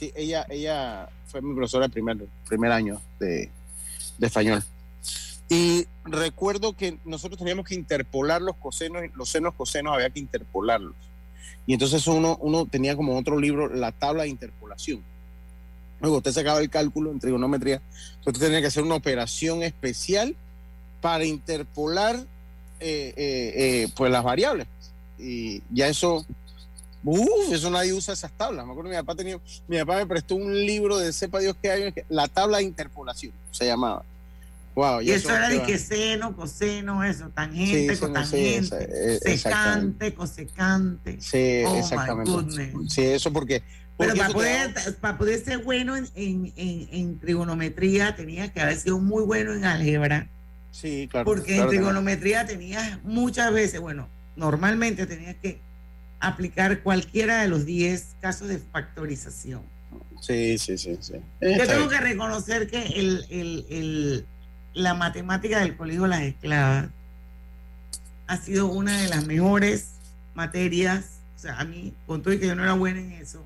[0.00, 2.16] Sí, ella, ella fue mi profesora el primer,
[2.48, 3.50] primer año de,
[4.16, 4.64] de español.
[5.50, 10.94] Y recuerdo que nosotros teníamos que interpolar los cosenos, los senos cosenos había que interpolarlos.
[11.66, 15.04] Y entonces uno, uno tenía como otro libro la tabla de interpolación.
[16.00, 17.82] Luego usted sacaba el cálculo en trigonometría,
[18.20, 20.34] entonces tenía que hacer una operación especial
[21.02, 24.66] para interpolar eh, eh, eh, pues las variables.
[25.18, 26.24] Y ya eso,
[27.50, 28.66] eso nadie usa esas tablas.
[28.66, 31.70] Me acuerdo mi papá tenía, mi papá me prestó un libro de sepa Dios qué
[31.70, 34.04] año, la tabla de interpolación se llamaba.
[34.74, 41.20] Wow, y, eso, era de que seno, coseno, eso, tangente, sí, cotangente, secante, cosecante.
[41.20, 42.72] Sí, oh exactamente.
[42.88, 43.62] Sí, eso porque.
[43.98, 48.98] Pero para poder, para poder, ser bueno en, en, en, trigonometría tenía que haber sido
[48.98, 50.28] muy bueno en álgebra.
[50.70, 51.26] Sí, claro.
[51.26, 55.60] Porque en trigonometría tenías muchas veces, bueno, normalmente tenías que
[56.20, 59.62] aplicar cualquiera de los 10 casos de factorización.
[60.20, 60.98] Sí, sí, sí.
[61.00, 61.14] sí.
[61.40, 64.26] Yo tengo que reconocer que el, el, el
[64.74, 66.88] la matemática del Colegio de las Esclavas
[68.26, 69.94] ha sido una de las mejores
[70.34, 71.20] materias.
[71.36, 73.44] O sea, a mí, con todo y que yo no era buena en eso,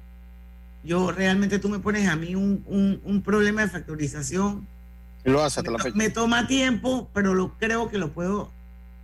[0.82, 4.66] yo realmente tú me pones a mí un, un, problema de factorización.
[5.24, 5.96] Lo hace me, la fecha.
[5.96, 8.50] me toma tiempo, pero lo creo que lo puedo,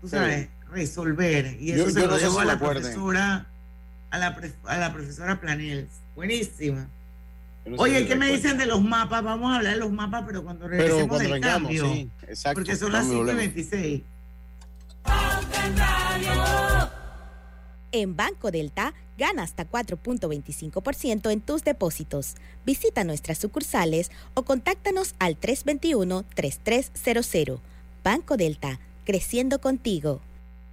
[0.03, 1.57] tú sabes, resolver.
[1.59, 3.47] Y eso se lo dejo a la profesora,
[4.11, 5.89] a la, a la profesora Planels.
[6.15, 6.89] Buenísima.
[7.77, 9.23] Oye, ¿qué me dicen de los mapas?
[9.23, 11.93] Vamos a hablar de los mapas, pero cuando regresemos del cambio.
[11.93, 14.03] Sí, exacto, porque son las 5.26.
[17.93, 22.37] En Banco Delta, gana hasta 4.25% en tus depósitos.
[22.65, 27.61] Visita nuestras sucursales o contáctanos al 321-3300.
[28.03, 30.21] Banco Delta, creciendo contigo.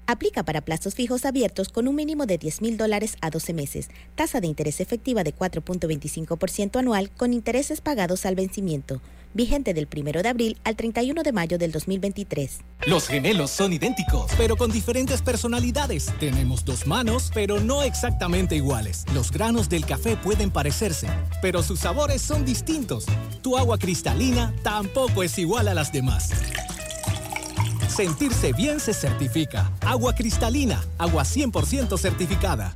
[0.10, 3.90] Aplica para plazos fijos abiertos con un mínimo de 10 mil dólares a 12 meses.
[4.16, 9.02] Tasa de interés efectiva de 4.25% anual con intereses pagados al vencimiento.
[9.34, 12.60] Vigente del 1 de abril al 31 de mayo del 2023.
[12.86, 16.06] Los gemelos son idénticos, pero con diferentes personalidades.
[16.22, 19.04] Tenemos dos manos, pero no exactamente iguales.
[19.14, 21.08] Los granos del café pueden parecerse,
[21.42, 23.06] pero sus sabores son distintos.
[23.42, 26.30] Tu agua cristalina tampoco es igual a las demás.
[27.88, 29.72] Sentirse bien se certifica.
[29.82, 32.76] Agua cristalina, agua 100% certificada.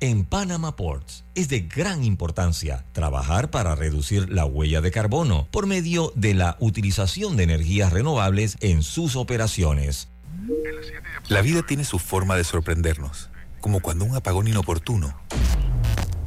[0.00, 5.66] En Panama Ports es de gran importancia trabajar para reducir la huella de carbono por
[5.66, 10.08] medio de la utilización de energías renovables en sus operaciones.
[11.28, 15.16] La vida tiene su forma de sorprendernos, como cuando un apagón inoportuno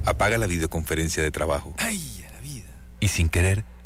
[0.05, 1.73] apaga la videoconferencia de trabajo.
[1.77, 2.69] ¡Ay, la vida!
[3.01, 3.65] Y sin querer,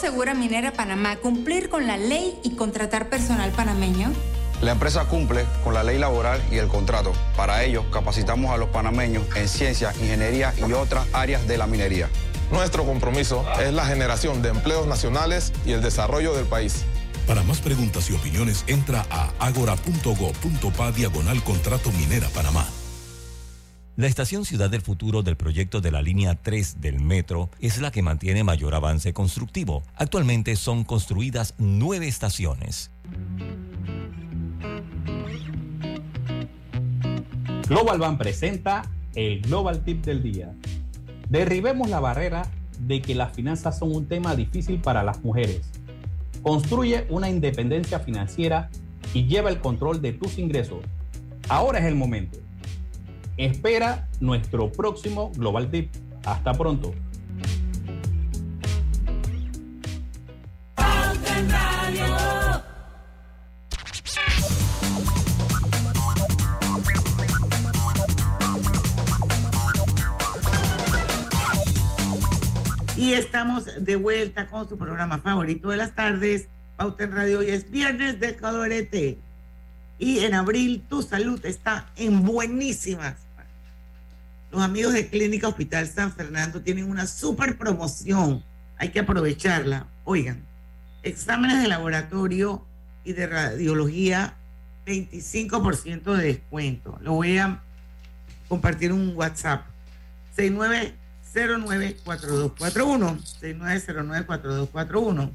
[0.00, 4.10] ¿Cómo asegura Minera Panamá cumplir con la ley y contratar personal panameño?
[4.62, 7.12] La empresa cumple con la ley laboral y el contrato.
[7.36, 12.08] Para ello, capacitamos a los panameños en ciencia, ingeniería y otras áreas de la minería.
[12.50, 16.86] Nuestro compromiso es la generación de empleos nacionales y el desarrollo del país.
[17.26, 22.66] Para más preguntas y opiniones, entra a agora.go.pa diagonal contrato minera Panamá.
[23.96, 27.90] La estación Ciudad del Futuro del proyecto de la línea 3 del metro es la
[27.90, 29.82] que mantiene mayor avance constructivo.
[29.96, 32.92] Actualmente son construidas nueve estaciones.
[37.68, 40.54] Global Bank presenta el Global Tip del día.
[41.28, 42.48] Derribemos la barrera
[42.78, 45.62] de que las finanzas son un tema difícil para las mujeres.
[46.42, 48.70] Construye una independencia financiera
[49.12, 50.78] y lleva el control de tus ingresos.
[51.48, 52.38] Ahora es el momento.
[53.40, 55.90] Espera nuestro próximo Global Tip.
[56.26, 56.92] Hasta pronto.
[72.94, 77.38] Y estamos de vuelta con su programa favorito de las tardes, Pauta en Radio.
[77.38, 79.16] Hoy es viernes de Calorete.
[79.98, 83.29] Y en abril tu salud está en buenísimas
[84.50, 88.44] los amigos de Clínica Hospital San Fernando tienen una super promoción.
[88.76, 89.86] Hay que aprovecharla.
[90.04, 90.44] Oigan,
[91.02, 92.66] exámenes de laboratorio
[93.04, 94.36] y de radiología,
[94.86, 96.98] 25% de descuento.
[97.00, 97.62] Lo voy a
[98.48, 99.64] compartir un WhatsApp.
[100.36, 103.22] 6909-4241.
[103.40, 105.30] 6909-4241.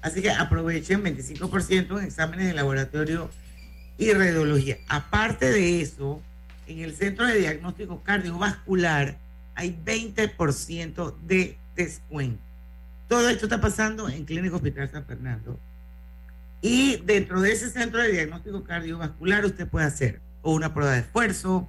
[0.00, 3.28] Así que aprovechen 25% en exámenes de laboratorio
[3.98, 4.76] y radiología.
[4.88, 6.22] Aparte de eso,
[6.66, 9.16] en el Centro de Diagnóstico Cardiovascular
[9.54, 12.42] hay 20% de descuento.
[13.08, 15.58] Todo esto está pasando en Clínico Hospital San Fernando.
[16.60, 21.00] Y dentro de ese centro de diagnóstico cardiovascular usted puede hacer o una prueba de
[21.00, 21.68] esfuerzo,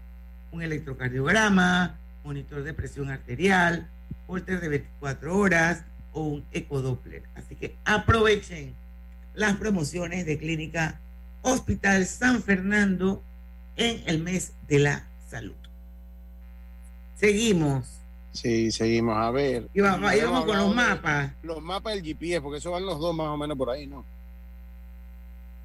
[0.51, 3.89] un electrocardiograma, monitor de presión arterial,
[4.25, 7.23] holter de 24 horas o un ecodoppler.
[7.35, 8.73] Así que aprovechen
[9.33, 10.99] las promociones de Clínica
[11.41, 13.21] Hospital San Fernando
[13.77, 15.53] en el mes de la salud.
[17.15, 17.85] Seguimos.
[18.33, 19.15] Sí, seguimos.
[19.17, 19.67] A ver.
[19.73, 23.15] Y vamos, con los de mapas, Los mapas del GPS, porque eso van los dos
[23.15, 24.03] más o menos por ahí, ¿no?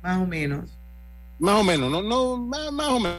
[0.02, 0.70] más o menos.
[1.38, 3.18] Más o menos, no, no, más, más o menos.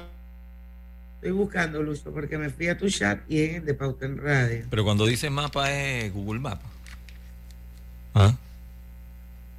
[1.15, 4.17] Estoy buscando, Lucho, porque me fui a tu chat y es el de Pauta en
[4.17, 4.65] Radio.
[4.69, 6.67] Pero cuando dice mapa es Google Mapa.
[8.15, 8.33] ¿Ah?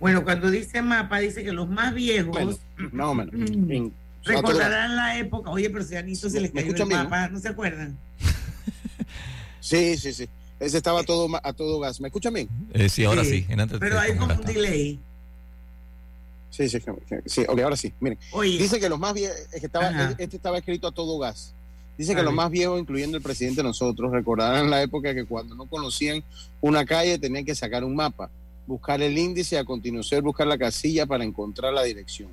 [0.00, 2.60] Bueno, cuando dice mapa, dice que los más viejos Menos,
[2.92, 3.34] más o menos.
[3.70, 3.92] En-
[4.24, 5.50] recordarán la época.
[5.50, 7.98] Oye, pero si a Anito se les ¿Me cayó el mapa, ¿no se acuerdan?
[9.60, 10.28] Sí, sí, sí.
[10.58, 12.00] Ese estaba a todo, a todo gas.
[12.00, 12.48] ¿Me escuchan bien?
[12.72, 13.46] Eh, sí, ahora sí.
[13.48, 14.98] en antes Pero hay como un delay.
[16.50, 17.94] Sí, sí, sí, ok, ahora sí.
[17.98, 18.58] Miren, Oye.
[18.58, 20.14] dice que los más viejos, es que estaba, Ajá.
[20.18, 21.54] este estaba escrito a todo gas.
[21.96, 25.54] Dice que los más viejos, incluyendo el presidente de nosotros, recordarán la época que cuando
[25.54, 26.22] no conocían
[26.60, 28.30] una calle tenían que sacar un mapa,
[28.66, 32.28] buscar el índice y a continuación buscar la casilla para encontrar la dirección.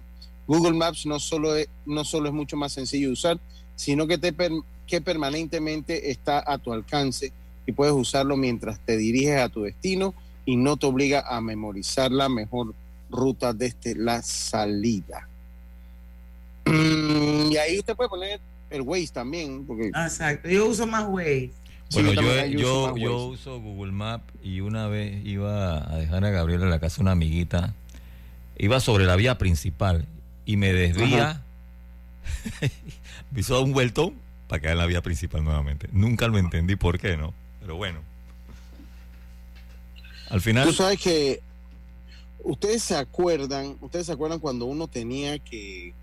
[0.49, 3.39] Google Maps no solo es, no solo es mucho más sencillo de usar,
[3.75, 4.33] sino que, te
[4.87, 7.31] que permanentemente está a tu alcance
[7.67, 12.11] y puedes usarlo mientras te diriges a tu destino y no te obliga a memorizar
[12.11, 12.73] la mejor
[13.11, 15.29] ruta desde la salida.
[16.65, 18.39] Mm, y ahí usted puede poner
[18.71, 20.49] el Waze también, porque Exacto.
[20.49, 21.51] Yo uso más Waze.
[21.91, 23.33] Bueno, Sí, yo yo, también uso yo, más yo Waze.
[23.33, 27.01] uso Google Map y una vez iba a dejar a Gabriela en la casa de
[27.03, 27.75] una amiguita.
[28.57, 30.07] Iba sobre la vía principal
[30.49, 31.43] y me desvía.
[33.31, 34.15] me hizo dar un vueltón
[34.47, 35.87] para caer en la vía principal nuevamente.
[35.91, 37.35] Nunca lo entendí por qué, ¿no?
[37.61, 37.99] Pero bueno.
[40.31, 40.65] Al final.
[40.65, 41.39] Tú sabes que
[42.43, 45.93] ustedes se acuerdan, ustedes se acuerdan cuando uno tenía que,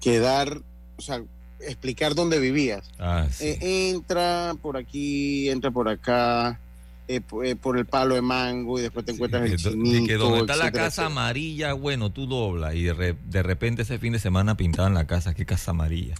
[0.00, 0.60] que dar,
[0.96, 1.22] o sea,
[1.60, 2.90] explicar dónde vivías.
[2.98, 3.46] Ah, sí.
[3.46, 6.58] Eh, entra por aquí, entra por acá,
[7.08, 10.18] eh, eh, por el palo de mango y después te encuentras el Que chinito.
[10.18, 11.06] donde está la casa etcétera.
[11.06, 15.06] amarilla, bueno, tú doblas y de, re- de repente ese fin de semana pintaban la
[15.06, 15.32] casa.
[15.34, 16.14] ¿Qué casa amarilla?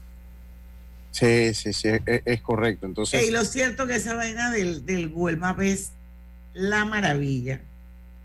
[1.11, 2.87] Sí, sí, sí, es, es correcto.
[2.87, 5.93] Entonces, Y lo cierto que esa vaina del, del Google Maps es
[6.53, 7.61] la maravilla,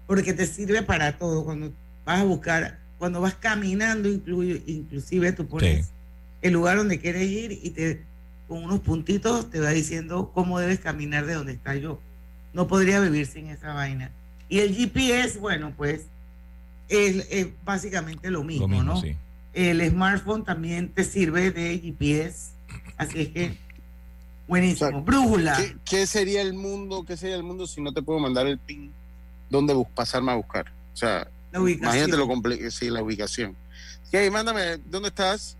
[0.07, 1.43] porque te sirve para todo.
[1.45, 1.71] Cuando
[2.05, 5.91] vas a buscar, cuando vas caminando, incluye, inclusive tú pones Sí.
[6.41, 8.03] el lugar donde quieres ir y te
[8.47, 12.01] con unos puntitos te va diciendo cómo debes caminar de donde está yo.
[12.53, 14.11] No podría vivir sin esa vaina.
[14.49, 16.01] Y el GPS, bueno, pues
[16.89, 19.01] es, es básicamente lo mismo, Lo mismo, ¿no?
[19.01, 19.15] sí.
[19.53, 22.51] El smartphone también te sirve de GPS,
[22.97, 23.57] así es que
[24.47, 25.01] buenísimo.
[25.01, 25.57] Brújula.
[25.57, 27.03] ¿qué, qué sería el mundo?
[27.05, 28.91] ¿Qué sería el mundo si no te puedo mandar el pin
[29.49, 30.71] donde bus- pasarme a buscar?
[30.93, 31.95] O sea, La ubicación.
[31.95, 33.55] imagínate lo complejo, sí, la ubicación.
[34.09, 35.57] Sí, mándame, ¿dónde estás?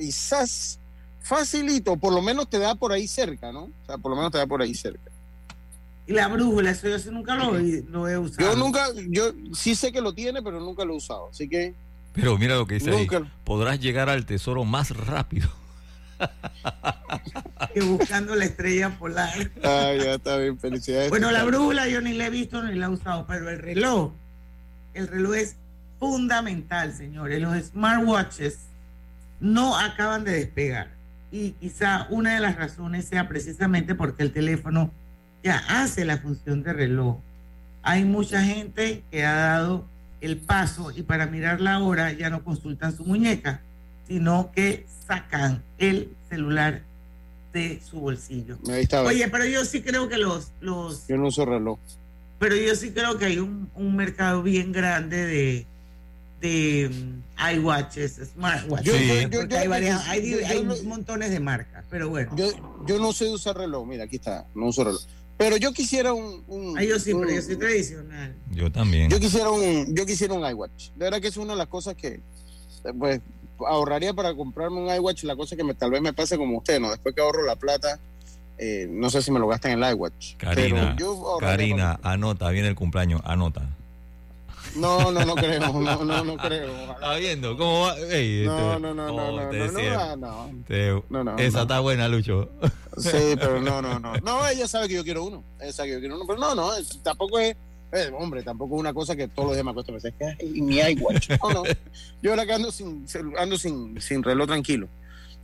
[0.00, 0.78] Quizás
[1.20, 3.64] facilito, por lo menos te da por ahí cerca, ¿no?
[3.64, 5.10] O sea, por lo menos te da por ahí cerca.
[6.06, 8.50] Y la brújula, eso yo sí nunca lo, lo he usado.
[8.52, 11.74] Yo nunca, yo sí sé que lo tiene, pero nunca lo he usado, así que
[12.12, 13.24] Pero mira lo que dice Nunca- ahí.
[13.44, 15.48] Podrás llegar al tesoro más rápido.
[17.72, 19.50] Que buscando la estrella polar.
[19.64, 21.10] ah, ya está bien, felicidades.
[21.10, 24.12] Bueno, la brújula yo ni la he visto ni la he usado, pero el reloj,
[24.94, 25.56] el reloj es
[25.98, 27.40] fundamental, señores.
[27.40, 28.58] Los smartwatches
[29.40, 30.90] no acaban de despegar.
[31.32, 34.92] Y quizá una de las razones sea precisamente porque el teléfono
[35.44, 37.18] ya hace la función de reloj.
[37.82, 39.84] Hay mucha gente que ha dado
[40.22, 43.60] el paso y para mirar la hora ya no consultan su muñeca,
[44.08, 46.80] sino que sacan el celular
[47.52, 48.56] de su bolsillo.
[49.04, 51.78] Oye, pero yo sí creo que los, los, Yo no uso reloj.
[52.38, 55.66] pero yo sí creo que hay un, un mercado bien grande de,
[56.40, 58.94] de mm, iWatches, smartwatches.
[58.94, 59.28] Sí.
[59.30, 62.32] yo- yo- hay, varias, hay, hay no- montones de marcas, pero bueno.
[62.34, 62.46] Yo,
[62.86, 65.02] yo no sé usar reloj, mira, aquí está, no uso reloj.
[65.36, 68.34] Pero yo quisiera un, un- Ah, yo sí, un- pero yo soy tradicional.
[68.50, 69.10] Yo también.
[69.10, 70.90] yo quisiera un, yo quisiera un iWatch.
[70.90, 72.08] De verdad que es una de las cosas que
[72.84, 73.20] eh, pues
[73.66, 76.80] ahorraría para comprarme un iWatch, la cosa que me, tal vez me pase como usted,
[76.80, 76.90] ¿no?
[76.90, 77.98] Después que ahorro la plata,
[78.58, 80.36] eh, no sé si me lo gastan en el iWatch.
[80.36, 83.68] Karina, Pero yo ahorraría Karina, anota, viene el cumpleaños, anota.
[84.74, 86.92] No, no, no creo, no, no, no creo.
[86.92, 87.56] ¿Está viendo?
[87.56, 87.96] ¿Cómo va?
[87.98, 90.50] Ey, No, este- no, no, oh, no, no, no, no, no.
[90.66, 92.50] te- No, no, esa está buena, Lucho.
[92.98, 94.16] Sí, pero no, no, no.
[94.16, 95.44] No, ella sabe que yo quiero uno.
[95.60, 96.24] Ella sabe que yo quiero uno.
[96.26, 97.54] Pero no, no, es- tampoco es,
[97.92, 100.44] Eh, hombre, tampoco es una cosa que todos los días me acuesto pensar, es que
[100.60, 101.30] mi iWatch.
[101.40, 101.62] No, no.
[102.20, 103.06] Yo ahora que ando sin,
[103.38, 104.88] ando sin, sin reloj tranquilo.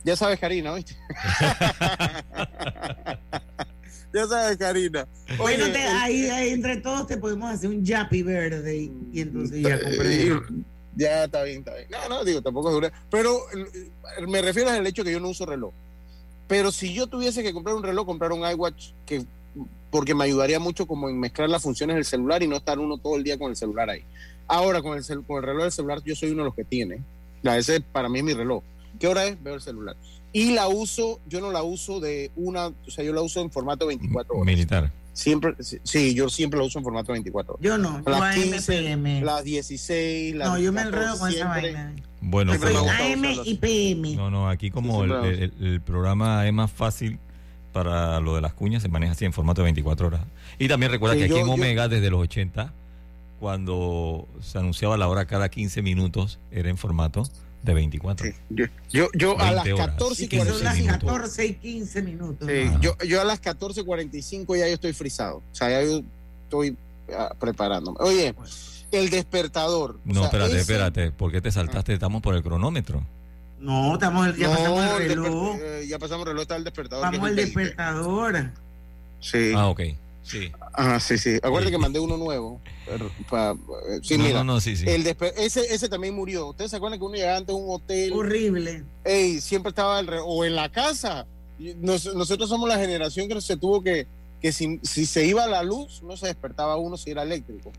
[0.03, 0.97] Ya sabes, Karina, ¿viste?
[4.13, 5.07] ya sabes, Karina.
[5.37, 8.91] Bueno, Oye, te- el- ahí, ahí entre todos te podemos hacer un yapi verde y,
[9.13, 10.27] y entonces ya compré.
[10.27, 10.39] Eh,
[10.95, 11.87] Ya está bien, está bien.
[11.89, 12.91] No, no, digo, tampoco es.
[13.09, 15.71] Pero eh, me refiero al hecho que yo no uso reloj.
[16.47, 19.23] Pero si yo tuviese que comprar un reloj, comprar un iWatch que
[19.89, 22.97] porque me ayudaría mucho como en mezclar las funciones del celular y no estar uno
[22.97, 24.03] todo el día con el celular ahí.
[24.47, 26.63] Ahora con el, cel- con el reloj del celular yo soy uno de los que
[26.65, 27.01] tiene.
[27.41, 28.61] La ese para mí es mi reloj.
[28.99, 29.41] ¿Qué hora es?
[29.41, 29.95] Veo el celular.
[30.33, 33.51] Y la uso, yo no la uso de una, o sea, yo la uso en
[33.51, 34.45] formato 24 horas.
[34.45, 34.91] Militar.
[35.13, 37.63] Siempre, sí, yo siempre la uso en formato 24 horas.
[37.63, 39.21] Yo no, Las AM, 15, PM.
[39.21, 41.95] las 16, las No, yo me 14, enredo con esa vaina.
[42.21, 44.15] Bueno, pero- AM y PM.
[44.15, 47.19] No, no, aquí como el, siempre el- el programa es más fácil
[47.73, 50.21] para lo de las cuñas, se maneja así en formato de 24 horas.
[50.59, 52.71] Y también recuerda Sí, que aquí yo- en yo- Omega, desde los 80,
[53.39, 57.23] cuando se anunciaba la hora cada 15 minutos, era en formato
[57.63, 58.27] de 24.
[58.49, 59.87] Yo, yo, yo a las 20 horas.
[59.95, 60.91] 14 y Y que son las 45.
[61.07, 62.47] 14 y 15 minutos.
[62.49, 65.37] Sí, yo, yo a las 14.45 ya yo estoy frisado.
[65.37, 66.01] O sea, ya yo
[66.45, 66.75] estoy
[67.17, 67.97] ah, preparándome.
[68.01, 68.33] Oye,
[68.91, 69.91] el despertador.
[69.91, 71.11] o No, sea, espérate, ese- espérate.
[71.11, 71.93] ¿Por qué te saltaste?
[71.93, 73.03] Estamos por el cronómetro.
[73.59, 75.55] No, estamos, ya No, pasamos el el reloj.
[75.55, 77.05] desper- eh, ya pasamos el reloj, está el despertador.
[77.05, 77.59] Vamos al el 20.
[77.59, 78.49] despertador.
[79.19, 79.53] Sí.
[79.55, 79.81] Ah, ok.
[80.23, 80.51] Sí.
[80.73, 81.37] Ajá, sí, sí.
[81.41, 82.61] Acuérdate que mandé uno nuevo.
[82.85, 83.51] pero, pa-
[83.89, 84.37] eh, sí, No, mira.
[84.39, 84.85] no, no, sí, sí.
[84.87, 85.05] El
[85.37, 86.47] ese, ese también murió.
[86.49, 88.13] ¿Ustedes se acuerdan que uno llegaba antes a un hotel?
[88.13, 88.83] Horrible.
[89.03, 91.25] Ey, siempre estaba el re- o en la casa.
[91.77, 94.07] Nos- nosotros somos la generación que se tuvo que,
[94.41, 97.71] que si, si se iba la luz, no se despertaba uno si era eléctrico.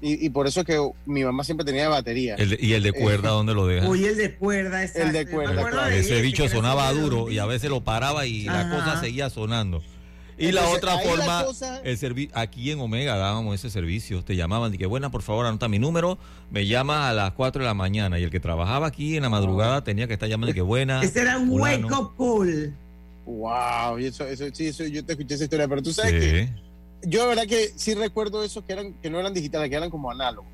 [0.00, 2.34] Y, y por eso es que mi mamá siempre tenía batería.
[2.34, 3.88] El de- ¿Y el de cuerda dónde lo dejas?
[3.88, 5.06] Oye, el de cuerda, exacto.
[5.06, 5.94] El de cuerda, acuerdo claro.
[5.94, 9.82] de Ese bicho sonaba duro y a veces lo paraba y la cosa seguía sonando.
[10.42, 13.70] Y la Entonces, otra ahí la forma, cosa- el servi- aquí en Omega dábamos ese
[13.70, 14.24] servicio.
[14.24, 16.18] Te llamaban que, buena, por favor, anota mi número.
[16.50, 18.18] Me llamas a las 4 de la mañana.
[18.18, 21.02] Y el que trabajaba aquí en la madrugada tenía que estar llamando que, buena.
[21.02, 21.86] Ese era un fulano.
[21.88, 22.74] wake up call.
[23.24, 26.18] Wow, y eso, eso, sí, eso, yo te escuché esa historia, pero tú sabes Sí.
[26.18, 26.48] que
[27.04, 29.90] yo, la verdad, que sí recuerdo esos que eran que no eran digitales, que eran
[29.90, 30.50] como análogos.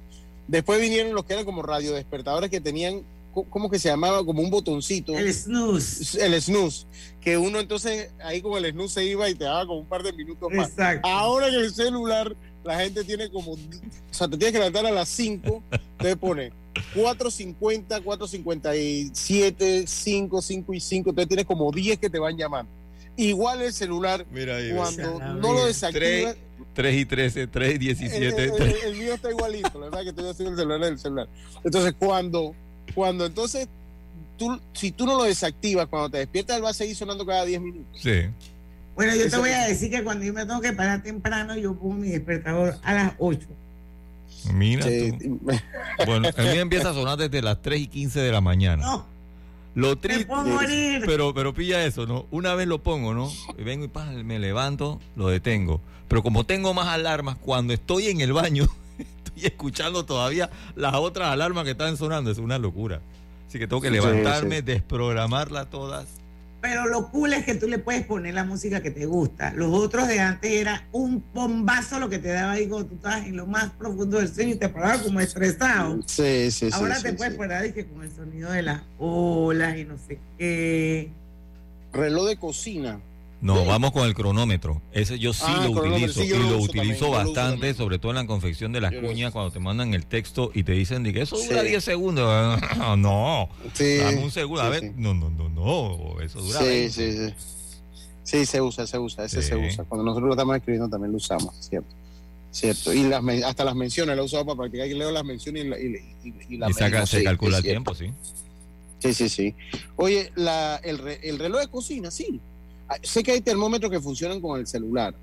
[0.47, 4.25] Después vinieron los que eran como radiodespertadores que tenían, ¿cómo que se llamaba?
[4.25, 5.17] Como un botoncito.
[5.17, 6.25] El snooze.
[6.25, 6.87] El snooze.
[7.21, 10.03] Que uno entonces, ahí como el snooze se iba y te daba como un par
[10.03, 10.71] de minutos más.
[10.71, 11.07] Exacto.
[11.09, 13.53] Ahora en el celular, la gente tiene como.
[13.53, 13.59] O
[14.11, 15.63] sea, te tienes que levantar a las 5,
[15.99, 16.53] te pone
[16.95, 21.11] 4.50, 4.57, 5, 5 y 5.
[21.11, 22.71] Entonces tienes como 10 que te van llamando.
[23.17, 26.37] Igual el celular, Mira ahí, cuando no lo desactivas.
[26.75, 28.27] 3 y 13, 3 y 17.
[28.27, 30.99] El, el- tres- el mío está igualito, la verdad que estoy haciendo el celular del
[30.99, 31.29] celular.
[31.65, 32.55] Entonces, cuando,
[32.95, 33.69] cuando entonces,
[34.37, 37.45] tú, si tú no lo desactivas, cuando te despiertas, él va a seguir sonando cada
[37.45, 38.01] 10 minutos.
[38.03, 38.23] Sí.
[38.95, 41.75] Bueno, yo te voy a decir que cuando yo me tengo que parar temprano, yo
[41.75, 43.47] pongo mi despertador a las 8.
[44.55, 45.13] Mira Sí.
[45.13, 45.41] tú.
[46.07, 48.83] Bueno, el mío empieza a sonar desde las 3 y 15 de la mañana.
[48.85, 49.07] No,
[49.75, 50.27] Lo me triste.
[50.27, 51.03] puedo morir.
[51.07, 52.27] Pero, pero pilla eso, ¿no?
[52.31, 53.31] Una vez lo pongo, ¿no?
[53.59, 55.81] Y vengo y pa, me levanto, lo detengo.
[56.09, 58.69] Pero como tengo más alarmas, cuando estoy en el baño,
[59.25, 62.31] estoy escuchando todavía las otras alarmas que están sonando.
[62.31, 63.01] Es una locura.
[63.49, 64.63] Así que tengo que Sí, levantarme, sí.
[64.63, 66.07] desprogramarlas todas.
[66.61, 69.53] Pero lo cool es que tú le puedes poner la música que te gusta.
[69.55, 73.37] Los otros de antes era un bombazo lo que te daba cuando tú estabas en
[73.37, 76.01] lo más profundo del sueño y te parabas como estresado.
[76.07, 76.71] Sí, sí, sí.
[76.73, 77.39] Ahora sí, te puedes sí.
[77.39, 81.11] parar y que con el sonido de las olas y no sé qué.
[81.93, 82.99] Reloj de cocina.
[83.41, 84.83] No, vamos con el cronómetro.
[84.93, 87.99] Ese yo sí Ah, lo utilizo sí, yo y lo utilizo también, lo bastante, sobre
[88.01, 90.73] todo en la confección de las Yo cuñas, cuando te mandan el texto y te
[90.73, 91.69] dicen que eso dura Sí.
[91.69, 92.61] 10 segundos.
[92.99, 93.99] No, Sí.
[93.99, 94.63] dame un segundo.
[94.63, 96.91] A ver, no, no, no, no, eso dura Sí, 20.
[96.93, 97.35] sí, sí.
[98.25, 99.85] Sí, se usa, se usa, ese se usa.
[99.85, 101.95] Cuando nosotros lo estamos escribiendo también lo usamos, ¿cierto?
[102.51, 102.93] Cierto.
[102.93, 104.87] Y las, hasta las menciones, lo he usado para practicar.
[104.89, 107.63] Y leo las menciones y, la, y, y- y la Y saca- se calcula el
[107.63, 108.11] tiempo, sí.
[108.99, 109.55] Sí, sí, sí.
[109.97, 112.41] Oye, la, el, re- el reloj de cocina, sí.
[112.89, 115.15] Ah, Sé que hay termómetros que funcionan con el celular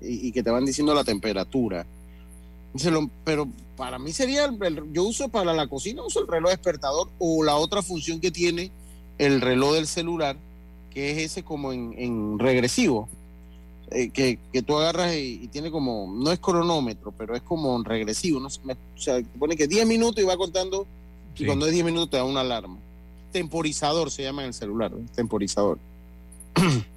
[0.00, 1.86] y, y que te van diciendo la temperatura.
[2.90, 6.50] Lo- pero para mí sería, el- el- yo uso para la cocina, uso el reloj
[6.50, 8.70] despertador o la otra función que tiene
[9.18, 10.36] el reloj del celular,
[10.90, 13.08] que es ese como en, en regresivo,
[13.90, 17.76] eh, que, que tú agarras y, y tiene como, no es cronómetro, pero es como
[17.76, 18.50] en regresivo, no o
[19.00, 20.86] sea, te pone que 10 minutos y va contando,
[21.36, 22.78] y cuando es 10 minutos te da una alarma.
[23.32, 25.78] Temporizador se llama en el celular, temporizador.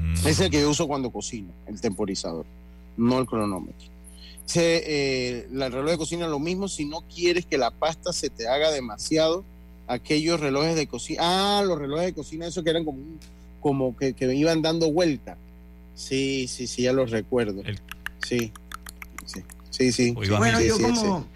[0.00, 0.26] Mm.
[0.26, 2.46] Es el que yo uso cuando cocino, el temporizador,
[2.96, 3.88] no el cronómetro.
[4.46, 8.12] Se, eh, la- el reloj de cocina lo mismo si no quieres que la pasta
[8.12, 9.44] se te haga demasiado.
[9.86, 11.20] Aquellos relojes de cocina,
[11.58, 13.18] ah, los relojes de cocina, esos que eran como, un-
[13.60, 15.36] como que, que iban dando vuelta.
[15.94, 17.62] Sí, sí, sí, ya los recuerdo.
[17.64, 17.80] El-
[18.22, 18.52] Sí,
[19.26, 19.90] sí, sí.
[19.90, 21.26] Sí, Bueno, sí, yo sí, como sí.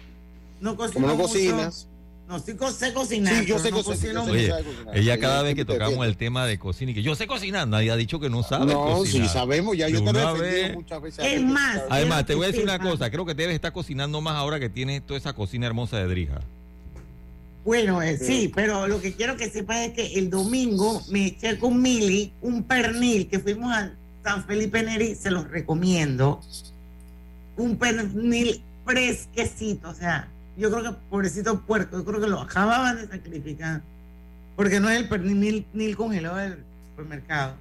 [0.61, 1.87] no cocino Como no mucho, cocinas.
[2.27, 3.35] No, sí sé cocinar.
[3.35, 4.31] Sí, yo sé no cocinar, cocino yo sé mucho.
[4.33, 4.97] Oye, sabe cocinar.
[4.97, 7.91] ella cada vez que tocamos el tema de cocina y que yo sé cocinar, nadie
[7.91, 9.27] ha dicho que no sabe No, cocinar.
[9.27, 11.25] sí, sabemos, ya yo te lo he defendido muchas veces.
[11.25, 11.81] Es más.
[11.89, 14.69] Además, te voy a decir una cosa, creo que debes estar cocinando más ahora que
[14.69, 16.41] tienes toda esa cocina hermosa de Drija.
[17.63, 18.25] Bueno, eh, sí.
[18.25, 18.51] Sí.
[18.53, 22.63] pero lo que quiero que sepas es que el domingo me eché con Mili un
[22.63, 23.91] pernil que fuimos a
[24.23, 26.41] San Felipe Neri, se los recomiendo.
[27.57, 32.97] Un pernil fresquecito, o sea, yo creo que pobrecito puerco, yo creo que lo acababan
[32.97, 33.81] de sacrificar,
[34.55, 37.55] porque no es el pernil ni congelado del supermercado.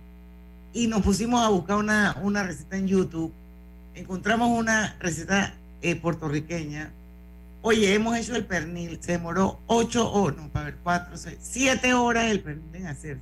[0.73, 3.33] Y nos pusimos a buscar una, una receta en YouTube,
[3.95, 6.91] encontramos una receta eh, puertorriqueña,
[7.67, 11.95] Oye, hemos hecho el pernil, se demoró ocho horas, no, para ver, cuatro, seis, siete
[11.95, 13.19] horas el pernil en hacer.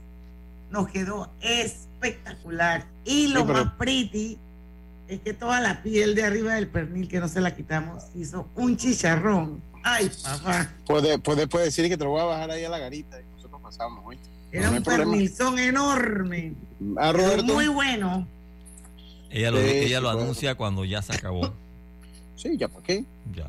[0.68, 2.84] Nos quedó espectacular.
[3.04, 4.38] Y lo Sí, pero- más pretty
[5.14, 8.48] es que toda la piel de arriba del pernil, que no se la quitamos, hizo
[8.54, 9.62] un chicharrón.
[9.84, 10.70] Ay, papá.
[10.86, 13.24] Puede, puede, puede decir que te lo voy a bajar ahí a la garita y
[13.34, 14.28] nosotros pasamos, ¿oíste?
[14.52, 16.54] Era No un pernilzón enorme.
[16.98, 17.44] Ah, Roberto.
[17.54, 18.26] Muy bueno.
[19.30, 21.54] Ella lo, Sí, ella lo anuncia cuando ya se acabó.
[22.36, 23.04] Sí, ya para qué.
[23.34, 23.46] Ya.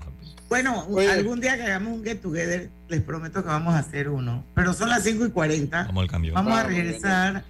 [0.47, 1.11] Bueno, Oye.
[1.11, 4.43] algún día que hagamos un get together, les prometo que vamos a hacer uno.
[4.55, 5.83] Pero son las 5 y 40.
[5.85, 6.33] Vamos al cambio.
[6.33, 7.43] Vamos a Vamos, regresar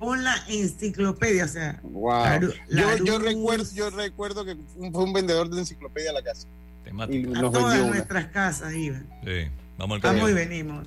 [0.00, 2.52] con la enciclopedia, o sea, Wow.
[3.04, 6.48] Yo, recuerdo, yo recuerdo que fue un vendedor de enciclopedia a la casa.
[6.80, 7.38] Y Temática.
[7.38, 9.06] a todas nuestras casas iban.
[9.22, 9.50] Sí.
[9.76, 10.24] Vamos al cambio.
[10.24, 10.86] Vamos y venimos.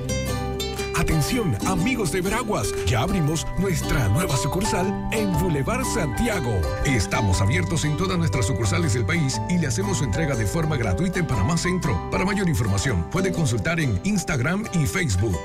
[1.01, 6.61] Atención, amigos de Veraguas, ya abrimos nuestra nueva sucursal en Boulevard Santiago.
[6.85, 10.77] Estamos abiertos en todas nuestras sucursales del país y le hacemos su entrega de forma
[10.77, 11.99] gratuita en Panamá Centro.
[12.11, 15.39] Para mayor información, puede consultar en Instagram y Facebook.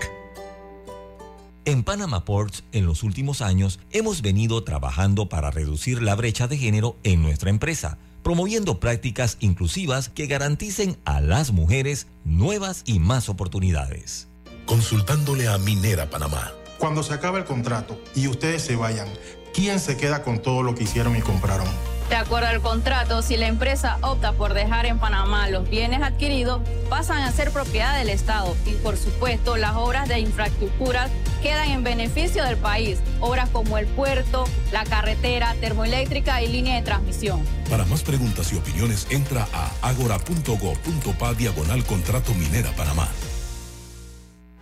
[1.65, 6.59] En Panama Ports, en los últimos años, hemos venido trabajando para reducir la brecha de
[6.59, 13.31] género en nuestra empresa, promoviendo prácticas inclusivas que garanticen a las mujeres nuevas y más
[13.31, 14.29] oportunidades.
[14.67, 16.53] Consultándole a Minera Panamá.
[16.79, 19.09] Cuando se acabe el contrato y ustedes se vayan,
[19.55, 21.67] ¿quién se queda con todo lo que hicieron y compraron?
[22.11, 26.61] De acuerdo al contrato, si la empresa opta por dejar en Panamá los bienes adquiridos,
[26.89, 31.09] pasan a ser propiedad del Estado y, por supuesto, las obras de infraestructura
[31.43, 32.99] quedan en beneficio del país.
[33.21, 37.41] Obras como el puerto, la carretera, termoeléctrica y línea de transmisión.
[37.69, 43.09] Para más preguntas y opiniones, entra a agora.go.pa diagonal contrato Minera Panamá.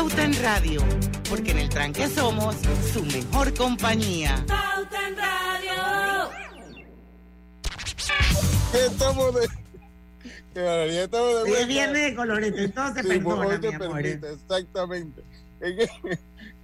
[0.00, 0.80] Pauta en Radio,
[1.28, 2.56] porque en el tranque somos
[2.90, 4.42] su mejor compañía.
[4.48, 6.30] Pauta en Radio.
[8.72, 9.48] estamos de.
[10.54, 13.92] Qué barbaridad, estamos de Hoy es viernes de colorete, entonces Sí, perdona, mi te amor.
[13.92, 15.22] permite, exactamente.
[15.60, 15.90] En, e-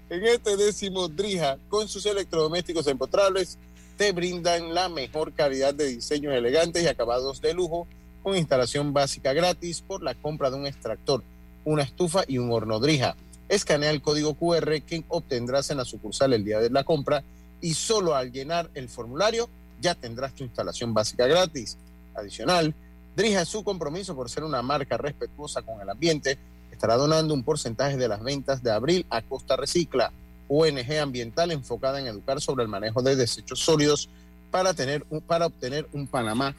[0.08, 3.58] en este décimo Drija, con sus electrodomésticos empotrables,
[3.98, 7.86] te brindan la mejor calidad de diseños elegantes y acabados de lujo,
[8.22, 11.22] con instalación básica gratis por la compra de un extractor,
[11.66, 13.14] una estufa y un horno Drija.
[13.48, 17.22] Escanea el código QR que obtendrás en la sucursal el día de la compra
[17.60, 19.48] y solo al llenar el formulario
[19.80, 21.76] ya tendrás tu instalación básica gratis.
[22.14, 22.74] Adicional,
[23.14, 26.38] Drija su compromiso por ser una marca respetuosa con el ambiente
[26.70, 30.12] estará donando un porcentaje de las ventas de abril a Costa Recicla,
[30.48, 34.10] ONG ambiental enfocada en educar sobre el manejo de desechos sólidos
[34.50, 36.54] para, tener para obtener un Panamá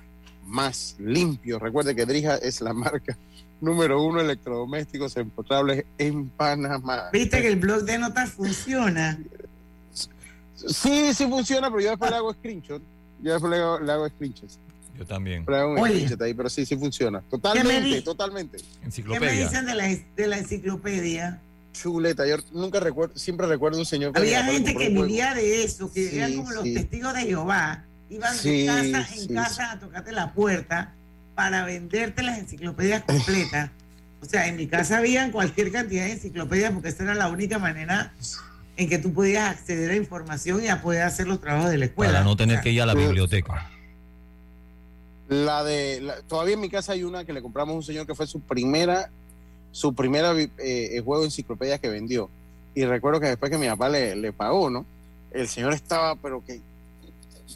[0.46, 1.60] más limpio.
[1.60, 3.16] Recuerde que Drija es la marca
[3.62, 7.10] número uno electrodomésticos empotrables en Panamá.
[7.12, 9.18] Viste que el blog de notas funciona.
[10.56, 12.82] Sí, sí funciona, pero yo después le hago screenshot.
[13.22, 14.60] Yo después le hago, le hago screenshots.
[14.98, 15.46] Yo también.
[15.48, 15.94] Le hago un Oye.
[15.94, 17.20] screenshot ahí, pero sí, sí funciona.
[17.20, 18.58] ¿Qué me Totalmente, totalmente.
[18.58, 19.44] ¿Qué me Enciclopedia.
[19.48, 19.84] dicen de la,
[20.16, 21.40] de la enciclopedia?
[21.74, 25.92] Chuleta, yo nunca recuerdo, siempre recuerdo un señor que Había gente que vivía de eso,
[25.94, 27.84] que Sí, eran como los testigos de Jehová.
[28.10, 30.96] Iban Sí, de casa en sí, casa a tocarte la puerta
[31.38, 33.70] para venderte las enciclopedias completas.
[34.24, 37.60] O sea, en mi casa habían cualquier cantidad de enciclopedias porque esa era la única
[37.60, 38.12] manera
[38.76, 41.86] en que tú podías acceder a información y a poder hacer los trabajos de la
[41.86, 42.12] escuela.
[42.14, 43.70] Para no tener O sea, que ir a la biblioteca.
[45.30, 48.08] La de, la- todavía en mi casa hay una que le compramos a un señor
[48.08, 49.12] que fue su primera,
[49.72, 52.32] su primera eh, eh, juego de enciclopedia que vendió.
[52.74, 54.88] Y recuerdo que después que mi papá le, le pagó, ¿no?
[55.30, 56.62] El señor estaba, pero que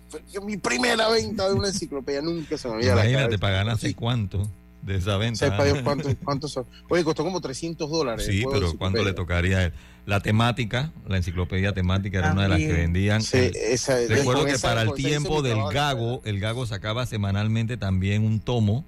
[0.10, 3.40] fue mi primera venta de una enciclopedia nunca se me olvida la Imagínate, cabeza.
[3.42, 4.48] pagar hace cuánto
[4.82, 5.38] de esa venta.
[5.50, 6.66] Sepa Dios cuántos, cuántos son.
[6.90, 8.26] Oye, costó como 300 dólares.
[8.26, 9.74] Sí, pero ¿cuánto le tocaría a él?
[10.08, 13.22] La temática, la enciclopedia temática era una de las que vendían.
[13.22, 15.72] Sí, El- esa- recuerdo que esa- para el tiempo del trabajo.
[15.74, 18.84] Gago, el Gago sacaba semanalmente también un tomo.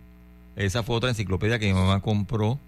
[0.56, 2.60] Esa fue otra enciclopedia que mi mamá compró.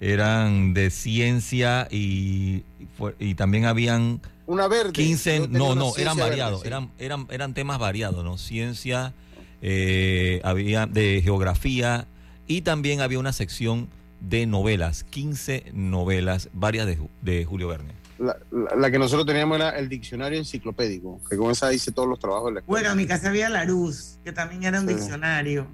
[0.00, 4.92] Eran de ciencia y, y fue- y también habían Una verde.
[4.92, 6.66] 15, Yo tenía no, no, eran verde, variados, sí.
[6.66, 8.36] eran, eran, eran temas variados, ¿no?
[8.36, 9.14] Ciencia,
[9.62, 12.06] eh, había de geografía
[12.46, 13.88] y también había una sección
[14.20, 17.92] de novelas, 15 novelas, varias de, de Julio Verne.
[18.18, 22.08] La, la- la que nosotros teníamos era el diccionario enciclopédico, que con esa hice todos
[22.08, 22.80] los trabajos de la escuela.
[22.80, 24.94] Bueno, en mi casa había la luz, que también era un Sí.
[24.94, 25.66] diccionario.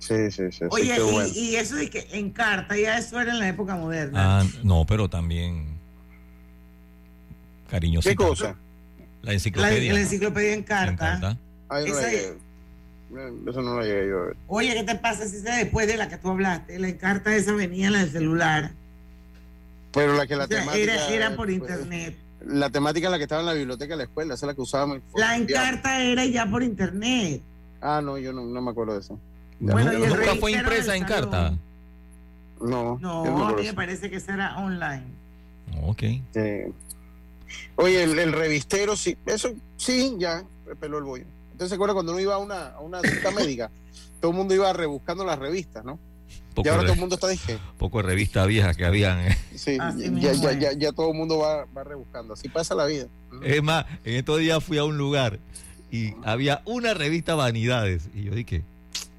[0.00, 0.64] Sí, sí, sí.
[0.70, 1.28] Oye, sí, y, bueno.
[1.34, 4.40] y eso de que en carta, ya eso era en la época moderna.
[4.40, 5.78] Ah, no, pero también
[7.70, 8.10] cariñosita.
[8.10, 8.56] ¿Qué cosa?
[9.22, 9.92] La la, enciclopedia.
[9.92, 10.96] la enciclopedia en En carta.
[11.20, 11.38] carta.
[11.68, 12.34] Ay, no la Esa- llegué.
[13.50, 14.36] Eso no lo llegué yo a ver.
[14.46, 16.78] Oye, ¿qué te pasa si sea después de la que tú hablaste?
[16.78, 18.70] La carta esa venía en el celular.
[19.92, 20.82] Pero la que la O sea, temática.
[20.94, 22.16] era, era por pues, internet.
[22.46, 24.54] La temática es la que estaba en la biblioteca de la escuela, esa es la
[24.54, 25.00] que usábamos.
[25.16, 27.42] La encarta era ya por internet.
[27.82, 29.18] Ah, no, yo no, no me acuerdo de eso.
[29.60, 31.54] Bueno, y el ¿Nunca fue impresa en carta?
[32.60, 35.04] No, No, a mí me parece que esa era online.
[35.82, 36.02] Ok.
[36.34, 36.72] Sí.
[37.76, 40.44] Oye, el, el revistero, sí, eso sí, ya,
[40.78, 41.24] peló el bollo.
[41.52, 43.70] Entonces, ¿se acuerda cuando uno iba a una, a una cita médica?
[44.20, 45.98] Todo el mundo iba rebuscando las revistas, ¿no?
[46.54, 47.58] Poco y ahora todo el mundo está dije.
[47.78, 49.20] Poco de revista vieja que habían.
[49.20, 49.38] ¿eh?
[49.54, 52.34] Sí, Así ya, ya, ya, ya todo el mundo va, va rebuscando.
[52.34, 53.06] Así pasa la vida.
[53.42, 55.38] Es más, en estos días fui a un lugar
[55.90, 58.08] y había una revista Vanidades.
[58.14, 58.62] Y yo dije,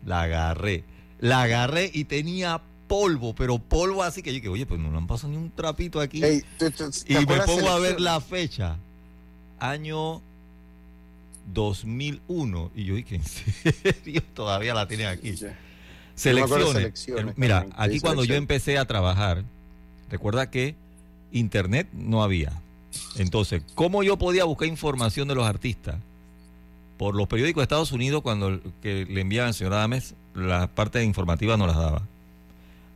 [0.05, 0.83] la agarré.
[1.19, 4.97] La agarré y tenía polvo, pero polvo así que yo dije, oye, pues no le
[4.97, 6.23] han pasado ni un trapito aquí.
[6.23, 8.75] Ey, ¿te- te- te y me pongo a ver la fecha.
[9.59, 10.21] Año
[11.53, 12.71] 2001.
[12.75, 14.21] Y yo dije, ¿en serio?
[14.33, 15.35] Todavía la tienen aquí.
[16.15, 16.71] Selecciones.
[16.73, 19.43] selecciones El- Mira, aquí cuando yo empecé a trabajar,
[20.09, 20.75] recuerda que
[21.31, 22.51] internet no había.
[23.15, 25.95] Entonces, ¿cómo yo podía buscar información de los artistas?
[27.01, 31.03] Por los periódicos de Estados Unidos, cuando que le enviaban al señor Adames, la parte
[31.03, 32.03] informativa no las daba.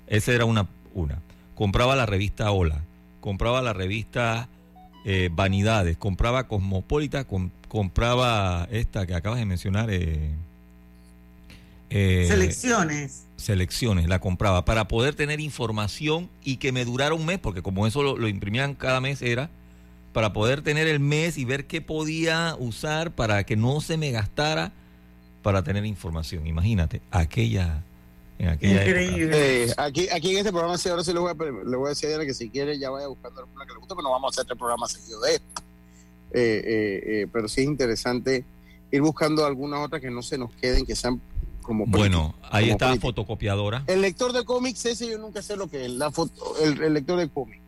[0.05, 1.23] Esa era una, una.
[1.55, 2.83] Compraba la revista Hola,
[3.19, 4.47] compraba la revista
[5.05, 9.89] eh, Vanidades, compraba Cosmopolita, com- compraba esta que acabas de mencionar.
[9.89, 10.35] eh,
[11.89, 13.23] eh, Selecciones.
[13.37, 17.87] selecciones, la compraba para poder tener información y que me durara un mes, porque como
[17.87, 19.49] eso lo, lo imprimían cada mes era
[20.15, 24.11] para poder tener el mes y ver qué podía usar para que no se me
[24.11, 24.71] gastara
[25.43, 26.47] para tener información.
[26.47, 27.83] Imagínate, aquella
[28.39, 28.83] en aquella.
[28.85, 31.89] Eh, aquí, aquí en este programa, sí, ahora sí le voy, a, le voy a
[31.89, 34.29] decir a que si quiere ya vaya buscando alguna que le guste, pero no vamos
[34.29, 35.61] a hacer este programa seguido de esto.
[36.31, 38.45] Eh, eh, eh, pero sí es interesante
[38.91, 41.19] ir buscando algunas otras que no se nos queden, que sean
[41.61, 41.85] como...
[41.87, 43.01] Bueno, ahí como está la políticas.
[43.01, 43.83] fotocopiadora.
[43.87, 46.93] El lector de cómics, ese yo nunca sé lo que es, la foto, el, el
[46.93, 47.59] lector de cómics.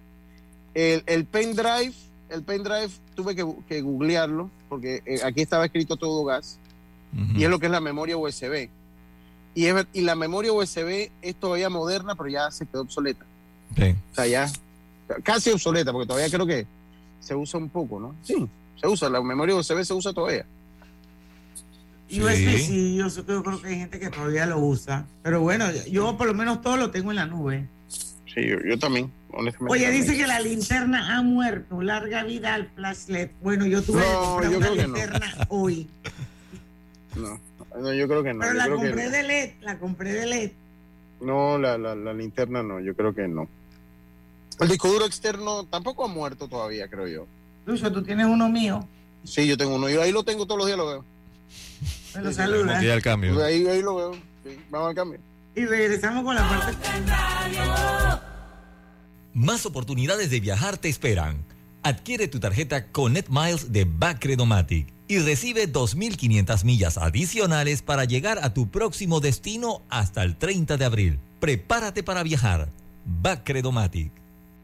[0.73, 1.93] El, el pendrive,
[2.29, 6.59] el pendrive tuve que, que googlearlo, porque eh, aquí estaba escrito todo gas,
[7.35, 8.69] y es lo que es la memoria USB.
[9.55, 13.25] Y, es y la memoria USB es todavía moderna, pero ya se quedó obsoleta.
[13.75, 13.95] Sí.
[14.11, 14.51] O sea, ya
[15.23, 16.67] casi obsoleta, porque todavía creo que
[17.19, 18.15] se usa un poco, ¿no?
[18.21, 18.47] Sí,
[18.79, 20.45] se usa, la memoria USB se usa todavía.
[22.09, 25.07] USB sí, yo sé que yo creo que hay gente que todavía lo usa.
[25.23, 27.67] Pero bueno, yo por lo menos todo lo tengo en la nube.
[28.37, 29.73] Sí, yo, yo también, honestamente.
[29.73, 30.03] Oye, también.
[30.05, 31.81] dice que la linterna ha muerto.
[31.81, 33.31] Larga vida al flashlight.
[33.41, 34.75] Bueno, yo tuve No, yo una no.
[34.75, 35.87] linterna hoy.
[37.15, 37.39] No,
[37.81, 38.41] no, yo creo que no.
[38.41, 39.09] Pero yo la creo compré no.
[39.11, 40.51] de LED, la compré de LED.
[41.19, 43.49] No, la, la, la linterna no, yo creo que no.
[44.59, 47.27] El disco duro externo tampoco ha muerto todavía, creo yo.
[47.65, 48.87] Lucho, tú tienes uno mío.
[49.23, 49.89] Sí, yo tengo uno.
[49.89, 51.05] Yo ahí lo tengo todos los días, lo veo.
[52.15, 53.01] Me lo Sí, saluda.
[53.01, 53.43] Cambio.
[53.43, 54.13] Ahí, ahí lo veo.
[54.43, 55.19] Sí, vamos al cambio.
[55.57, 56.77] Y regresamos con la parte.
[59.33, 61.43] Más oportunidades de viajar te esperan.
[61.81, 68.53] Adquiere tu tarjeta Connect Miles de Bacredomatic y recibe 2.500 millas adicionales para llegar a
[68.53, 71.19] tu próximo destino hasta el 30 de abril.
[71.39, 72.69] Prepárate para viajar.
[73.05, 74.11] Bacredomatic.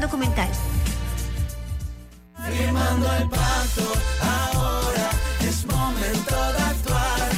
[0.00, 0.48] documental.
[2.46, 5.10] Firmando el pacto, ahora
[5.40, 7.30] es momento de actuar.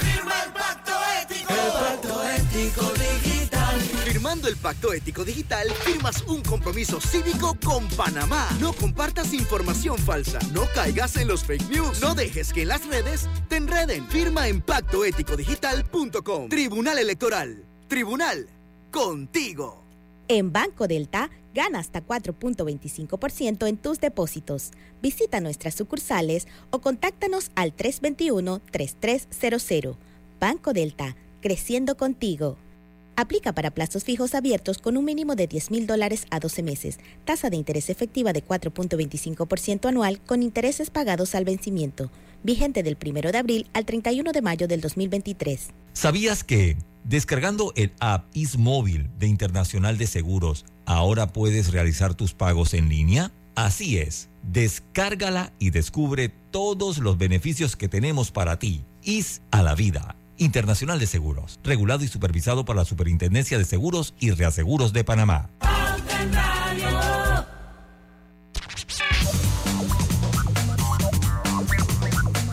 [0.00, 0.92] Firma el pacto
[1.22, 1.52] ético.
[1.52, 3.80] El pacto ético digital.
[4.04, 8.48] Firmando el Pacto Ético Digital, firmas un compromiso cívico con Panamá.
[8.60, 12.86] No compartas información falsa, no caigas en los fake news, no dejes que en las
[12.86, 14.06] redes te enreden.
[14.08, 16.48] Firma en pactoeticodigital.com.
[16.48, 17.64] Tribunal Electoral.
[17.88, 18.48] Tribunal.
[18.90, 19.87] Contigo.
[20.30, 24.72] En Banco Delta, gana hasta 4.25% en tus depósitos.
[25.00, 29.96] Visita nuestras sucursales o contáctanos al 321-3300.
[30.38, 32.58] Banco Delta, creciendo contigo.
[33.20, 37.00] Aplica para plazos fijos abiertos con un mínimo de 10 mil dólares a 12 meses.
[37.24, 42.12] Tasa de interés efectiva de 4.25% anual con intereses pagados al vencimiento.
[42.44, 45.70] Vigente del 1 de abril al 31 de mayo del 2023.
[45.94, 52.72] ¿Sabías que descargando el app Ismóvil de Internacional de Seguros, ahora puedes realizar tus pagos
[52.72, 53.32] en línea?
[53.56, 58.84] Así es, descárgala y descubre todos los beneficios que tenemos para ti.
[59.02, 60.14] Is a la vida.
[60.38, 65.50] Internacional de Seguros, regulado y supervisado por la Superintendencia de Seguros y Reaseguros de Panamá.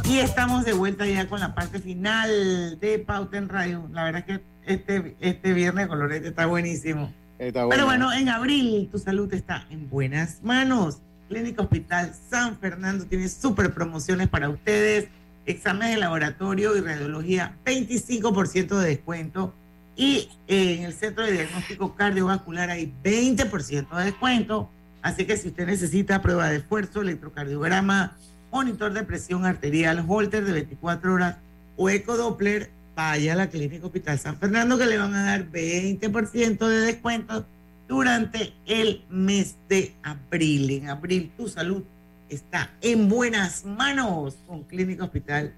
[0.08, 3.90] Y estamos de vuelta ya con la parte final de Pauta en Radio.
[3.92, 7.12] La verdad es que este, este viernes Colorete está buenísimo.
[7.38, 11.00] Está Pero bueno, en abril tu salud está en buenas manos.
[11.28, 15.10] Clínica Hospital San Fernando tiene súper promociones para ustedes.
[15.46, 19.54] Exámenes de laboratorio y radiología, 25% de descuento.
[19.96, 24.70] Y eh, en el Centro de Diagnóstico Cardiovascular hay 20% de descuento.
[25.02, 28.18] Así que si usted necesita prueba de esfuerzo, electrocardiograma,
[28.52, 31.38] monitor de presión arterial, holter de 24 horas
[31.78, 36.68] o ecodoppler, vaya a la Clínica Hospital San Fernando que le van a dar 20%
[36.68, 37.46] de descuento
[37.88, 40.72] durante el mes de abril.
[40.72, 41.84] En abril tu salud
[42.30, 45.54] está en buenas manos con Clínica Hospital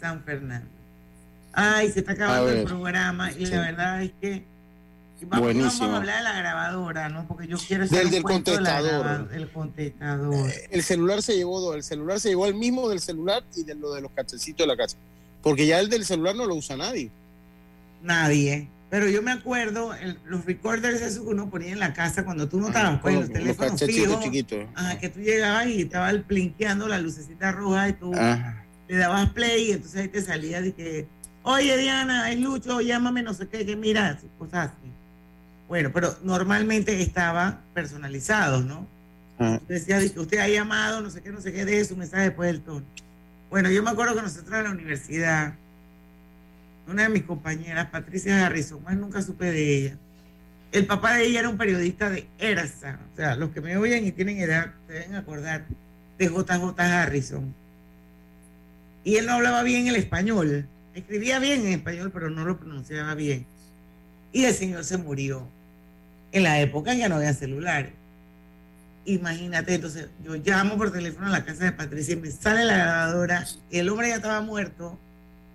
[0.00, 0.68] San Fernando.
[1.52, 3.52] Ay, se está acabando el programa y Sí.
[3.52, 4.44] la verdad es que
[5.22, 5.80] vamos, Buenísimo.
[5.80, 7.26] vamos a hablar de la grabadora, ¿no?
[7.26, 9.04] Porque yo quiero Del- hacer del cuento de la contestador.
[9.06, 10.50] graba- del contestador.
[10.70, 11.74] El celular se llevó dos.
[11.74, 14.66] El celular se llevó el mismo del celular y de lo de los cachecitos de
[14.68, 14.96] la casa.
[15.42, 17.10] Porque ya el del celular no lo usa nadie.
[18.02, 18.68] Nadie.
[18.90, 22.48] Pero yo me acuerdo, el- los recorders esos que uno ponía en la casa cuando
[22.48, 24.66] tú no estabas, pues Con los teléfonos fijos, chiquitos.
[24.74, 28.64] ajá, que tú llegabas y estaba el blinqueando la lucecita roja y tú Ajá.
[28.88, 31.06] le dabas play y entonces ahí te salía de que,
[31.42, 34.90] oye Diana, es Lucho, llámame, no sé qué, que mira, cosas así.
[35.68, 38.86] Bueno, pero normalmente estaban personalizados, ¿no?
[39.38, 39.60] Ajá.
[39.68, 42.22] Decía de que usted ha llamado, no sé qué, no sé qué, de su mensaje
[42.24, 42.86] después del tono.
[43.50, 45.54] Bueno, yo me acuerdo que nosotros en la universidad,
[46.88, 49.96] una de mis compañeras, Patricia Harrison, más nunca supe de ella.
[50.72, 52.98] El papá de ella era un periodista de ERSA.
[53.12, 55.64] O sea, los que me oyen y tienen edad se deben acordar
[56.18, 57.54] de JJ Harrison.
[59.04, 60.66] Y él no hablaba bien el español.
[60.94, 63.46] Escribía bien en español, pero no lo pronunciaba bien.
[64.32, 65.46] Y el señor se murió.
[66.32, 67.92] En la época ya no había celulares.
[69.04, 72.76] Imagínate, entonces yo llamo por teléfono a la casa de Patricia y me sale la
[72.76, 73.46] grabadora.
[73.70, 74.98] El hombre ya estaba muerto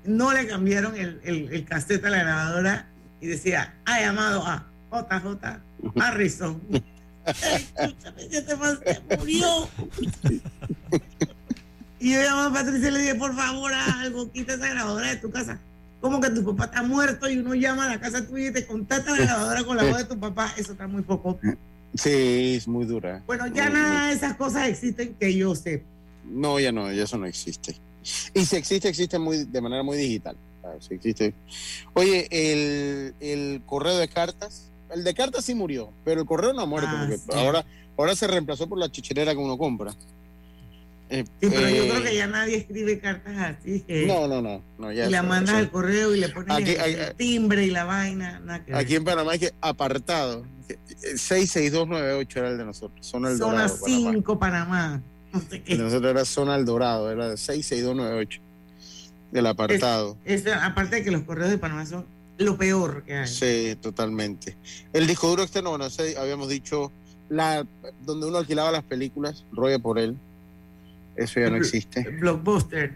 [0.05, 2.87] no le cambiaron el, el, el cassette a la grabadora
[3.21, 5.59] y decía, ha llamado a JJ
[5.99, 6.61] Harrison.
[7.25, 9.69] Escúchame, ya te murió.
[11.99, 15.07] Y yo llamé a Patricia y le dije, por favor, haz algo, quita esa grabadora
[15.07, 15.57] de tu casa.
[16.01, 18.67] Como que tu papá está muerto y uno llama a la casa tuya y te
[18.67, 20.53] contacta la grabadora con la voz de tu papá.
[20.57, 21.39] Eso está muy poco.
[21.93, 23.23] Sí, es muy dura.
[23.25, 25.83] Bueno, ya Muy, nada de esas cosas existen que yo sé.
[26.25, 27.77] No, ya no, ya eso no existe.
[28.33, 30.35] Y si existe, existe muy, de manera muy digital.
[30.79, 31.33] Sí existe.
[31.93, 36.61] Oye, el, el correo de cartas, el de cartas sí murió, pero el correo no
[36.61, 37.25] ha muerto, Ah, porque sí.
[37.33, 37.65] ahora,
[37.97, 39.93] ahora se reemplazó por la chicherera que uno compra.
[41.09, 43.81] Eh, Sí, pero yo eh, creo que ya nadie escribe cartas así.
[43.81, 46.71] Que No, no, no, no, ya y la mandas al correo y le pones Aquí-
[46.71, 48.39] el, timbre y la vaina.
[48.39, 48.79] Nada que ver.
[48.81, 50.45] Aquí en Panamá hay que apartado.
[50.69, 50.77] eh,
[51.17, 53.05] 66298 era el de nosotros.
[53.05, 53.79] Zona El Zona Dorado.
[53.81, 54.11] Panamá.
[54.13, 55.03] 5, Panamá.
[55.39, 55.77] No sé El qué.
[55.77, 58.39] de nosotros era Zona El Dorado, era de 66298.
[59.31, 60.15] Del apartado.
[60.25, 62.05] Es- aparte de que los correos de Panamá son
[62.37, 63.27] lo peor que hay.
[63.27, 64.55] Sí, totalmente.
[64.93, 66.91] El disco duro externo, bueno, ese habíamos dicho,
[67.29, 67.65] la
[68.05, 70.15] donde uno alquilaba las películas, rollo por él.
[71.15, 72.01] Eso ya no existe.
[72.19, 72.93] Blockbuster.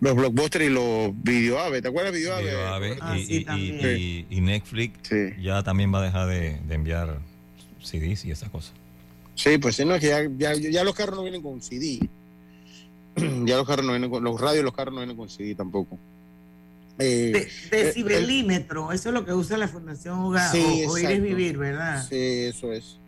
[0.00, 2.42] Los blockbusters y los videoave, ¿te acuerdas de videoave?
[2.44, 3.80] Video Ave, Ah, y, sí, y- y- también.
[3.98, 4.92] y- y Netflix
[5.40, 7.18] ya también va a dejar de, de enviar
[7.82, 8.72] CDs y esas cosas.
[9.42, 11.98] Sí, pues sí, no, es que ya, ya, ya los carros no vienen con CD.
[13.46, 15.98] ya los carros no vienen con, los radios, los carros no vienen con CD tampoco.
[16.98, 20.52] Eh, De- decibelímetro, eso es lo que usa la Fundación Hogar.
[20.52, 22.06] Sí, o, Oír es vivir, ¿verdad?
[22.06, 22.98] Sí, eso es.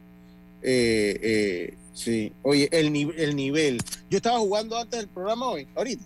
[0.63, 2.33] Eh, eh, sí.
[2.41, 2.87] Oye, el,
[3.19, 3.83] el nivel.
[4.09, 6.03] Yo estaba jugando antes del programa hoy, ahorita.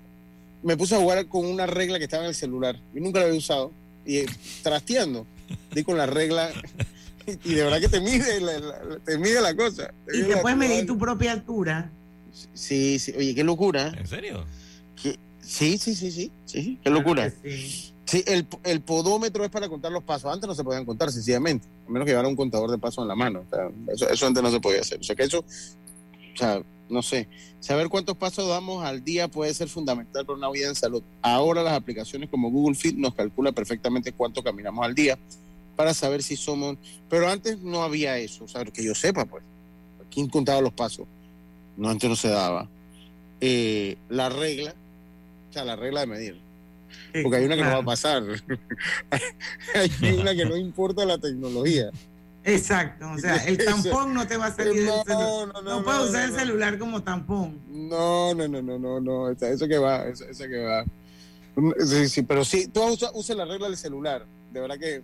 [0.64, 2.76] Me puse a jugar con una regla que estaba en el celular.
[2.92, 3.70] Yo nunca la había usado.
[4.04, 4.26] Y eh,
[4.64, 5.24] trasteando,
[5.72, 6.50] di con la regla.
[7.44, 9.92] Y de verdad que te mide la, la- te mide la cosa.
[10.12, 11.90] Y te puedes medir tu propia altura.
[12.54, 13.12] Sí, sí.
[13.16, 13.92] Oye, qué locura.
[13.98, 14.44] ¿En serio?
[15.00, 15.18] ¿Qué?
[15.40, 16.30] Sí, sí, sí, sí.
[16.44, 17.32] sí qué locura.
[18.04, 20.32] Sí, el, el podómetro es para contar los pasos.
[20.32, 21.66] Antes no se podían contar, sencillamente.
[21.88, 23.42] A menos que llevara un contador de pasos en la mano.
[23.50, 25.00] O sea, eso, eso antes no se podía hacer.
[25.00, 27.26] O sea, que eso, o sea, no sé.
[27.58, 31.02] Saber cuántos pasos damos al día puede ser fundamental para una vida en salud.
[31.22, 35.18] Ahora las aplicaciones como Google Fit nos calcula perfectamente cuánto caminamos al día
[35.76, 36.76] para saber si somos...
[37.08, 38.44] Pero antes no había eso.
[38.44, 39.44] O sea, que yo sepa, pues.
[40.10, 41.06] ¿Quién contaba los pasos?
[41.76, 42.68] No, antes no se daba.
[43.40, 44.74] Eh, la regla,
[45.50, 46.40] o sea, la regla de medir.
[47.22, 48.22] Porque hay una que no va a pasar.
[49.74, 51.90] hay una que no importa la tecnología.
[52.44, 55.18] Exacto, o sea, el tampón no te va a salir No, del celular.
[55.18, 57.58] no, No, no, puedes usar el celular como tampón.
[57.68, 59.30] No, no, no, no, no, no.
[59.30, 60.84] Eso, eso que va, eso, eso que va.
[61.84, 64.24] Sí, sí, pero sí, tú usas usa la regla del celular.
[64.52, 65.02] De verdad que.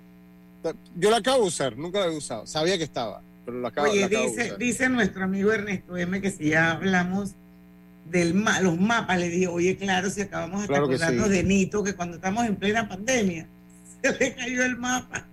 [0.97, 2.47] Yo la acabo de usar, nunca la había usado.
[2.47, 4.59] Sabía que estaba, pero la acabo, la acabo de dice, usar.
[4.59, 7.33] dice nuestro amigo Ernesto M que si ya hablamos
[8.11, 8.27] de
[8.63, 11.33] los mapas, le dije, oye, claro, si acabamos de Claro que acordarnos sí.
[11.33, 13.47] de Nito, que cuando estamos en plena pandemia,
[14.03, 15.27] se le cayó el mapa.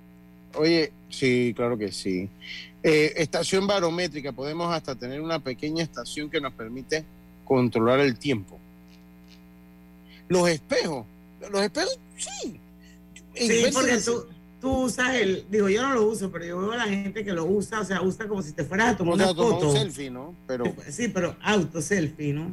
[0.56, 2.30] Oye, sí, claro que sí.
[2.82, 7.04] Eh, estación barométrica, podemos hasta tener una pequeña estación que nos permite
[7.44, 8.58] controlar el tiempo.
[10.30, 11.06] Los espejos,
[11.52, 12.60] los espejos, sí.
[13.36, 14.26] Sí, porque tú,
[14.62, 17.32] tú usas el, digo, yo no lo uso, pero yo veo a la gente que
[17.34, 19.70] lo usa, o sea, usa como si te fueras a tomar una foto.
[19.70, 20.36] un selfie, ¿no?
[20.48, 22.48] Pero, Sí, pero auto selfie, ¿no?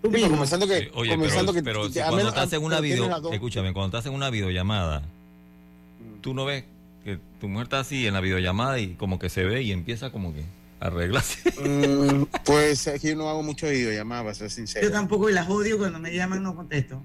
[0.00, 0.30] Tú Sí, pero mismo.
[0.30, 2.62] comenzando que, Sí, oye, comenzando pero, que, pero que si a cuando menos- estás en
[2.64, 6.20] una video, escúchame, cuando estás en una videollamada, Mm.
[6.20, 6.64] tú no ves
[7.04, 10.10] que tu mujer está así en la videollamada y como que se ve y empieza
[10.12, 10.44] como que
[10.80, 11.38] a arreglarse.
[11.60, 14.86] Mm, pues yo no hago mucho videollamadas, para ser sincero.
[14.86, 17.02] Yo tampoco y las odio cuando me llaman no contesto.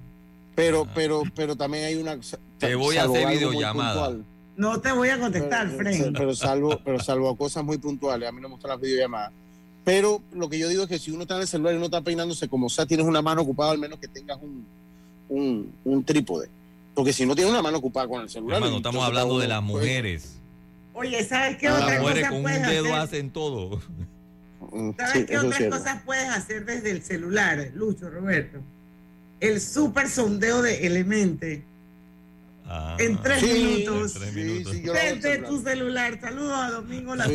[0.55, 2.17] Pero, pero, pero también hay una.
[2.59, 4.05] Te voy a hacer videollamada.
[4.07, 4.25] puntual.
[4.55, 6.13] No te voy a contestar, pero, Fren.
[6.13, 9.31] pero salvo, pero salvo cosas muy puntuales, a mí no me gustan las videollamadas.
[9.83, 11.85] Pero lo que yo digo es que si uno está en el celular y uno
[11.85, 14.65] está peinándose como sea, tienes una mano ocupada, al menos que tengas un,
[15.27, 16.49] un, un trípode.
[16.93, 18.57] Porque si no tienes una mano ocupada con el celular.
[18.59, 20.35] Hermano, estamos hablando de las pues, mujeres.
[20.93, 22.99] Oye, ¿sabes qué Las otra mujeres cosa con un puedes dedo hacer?
[22.99, 23.81] hacen todo.
[24.71, 28.59] mm, ¿Sabes sí, qué otras cosas puedes hacer desde el celular, Lucho, Roberto?
[29.43, 31.63] El super sondeo de Elemente
[32.65, 34.15] Ah, en tres Sí, minutos.
[34.15, 34.73] en tres Sí, minutos.
[34.73, 36.17] sí, Desde tu celular.
[36.21, 37.27] Saludos a Domingo La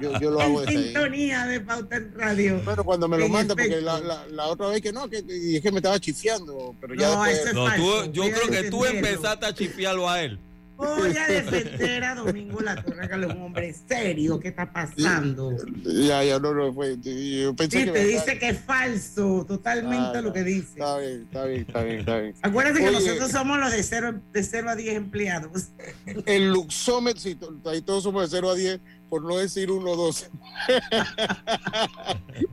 [0.00, 0.84] yo- yo lo hago En ahí.
[0.84, 2.60] sintonía de Pauta en Radio.
[2.64, 5.56] Bueno, cuando me lo manda, porque la, la, la otra vez que no, que, y
[5.56, 8.70] es que me estaba chifiando, pero ya No, después- No, tú, falso, yo creo que
[8.70, 10.38] tú empezaste a chifiarlo a él.
[10.78, 14.38] Voy a defender a Domingo La es un hombre serio.
[14.38, 15.56] ¿Qué está pasando?
[15.84, 16.96] Ya, ya, no, no, fue.
[17.00, 20.78] Yo pensé Sí, que te dice que es falso, totalmente Ah, lo que dice.
[20.78, 22.34] Está bien, está bien, está bien, está bien.
[22.42, 25.70] Acuérdate que nosotros somos los de 0 de cero a 10 empleados.
[26.26, 29.96] El luxómetro, sí, ahí todos somos de 0 a 10, por no decir 1 o
[29.96, 30.30] 2.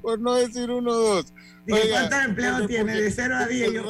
[0.01, 1.33] por no decir 1 o 2.
[1.67, 3.01] Dije, ¿cuántos empleados tiene?
[3.01, 3.71] De 0 a 10.
[3.71, 3.83] Yo.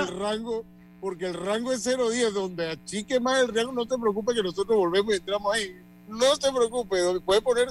[0.00, 0.66] El rango,
[1.00, 4.76] porque el rango es 0-10, donde achique más el rango, no te preocupes que nosotros
[4.76, 5.76] volvemos y entramos ahí.
[6.08, 7.68] No te preocupes, puedes poner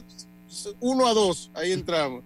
[0.80, 2.24] 1 a 2, ahí entramos.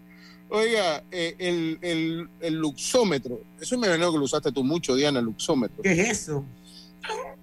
[0.50, 5.20] Oiga, eh, el, el, el, luxómetro, eso me venía que lo usaste tú mucho, Diana,
[5.20, 5.82] el luxómetro.
[5.82, 6.44] ¿Qué es eso?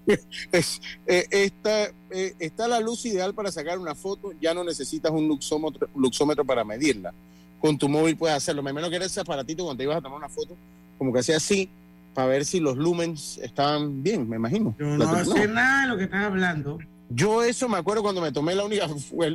[0.52, 5.10] es, eh, está, eh, está la luz ideal para sacar una foto, ya no necesitas
[5.10, 7.12] un luxómetro, luxómetro para medirla.
[7.60, 8.62] Con tu móvil puedes hacerlo.
[8.62, 10.54] Me menos que era ese aparatito cuando te ibas a tomar una foto,
[10.96, 11.68] como que hacía así,
[12.14, 14.74] para ver si los lumens estaban bien, me imagino.
[14.78, 16.78] Yo no sé nada de lo que estás hablando.
[17.10, 18.86] Yo eso me acuerdo cuando me tomé la única,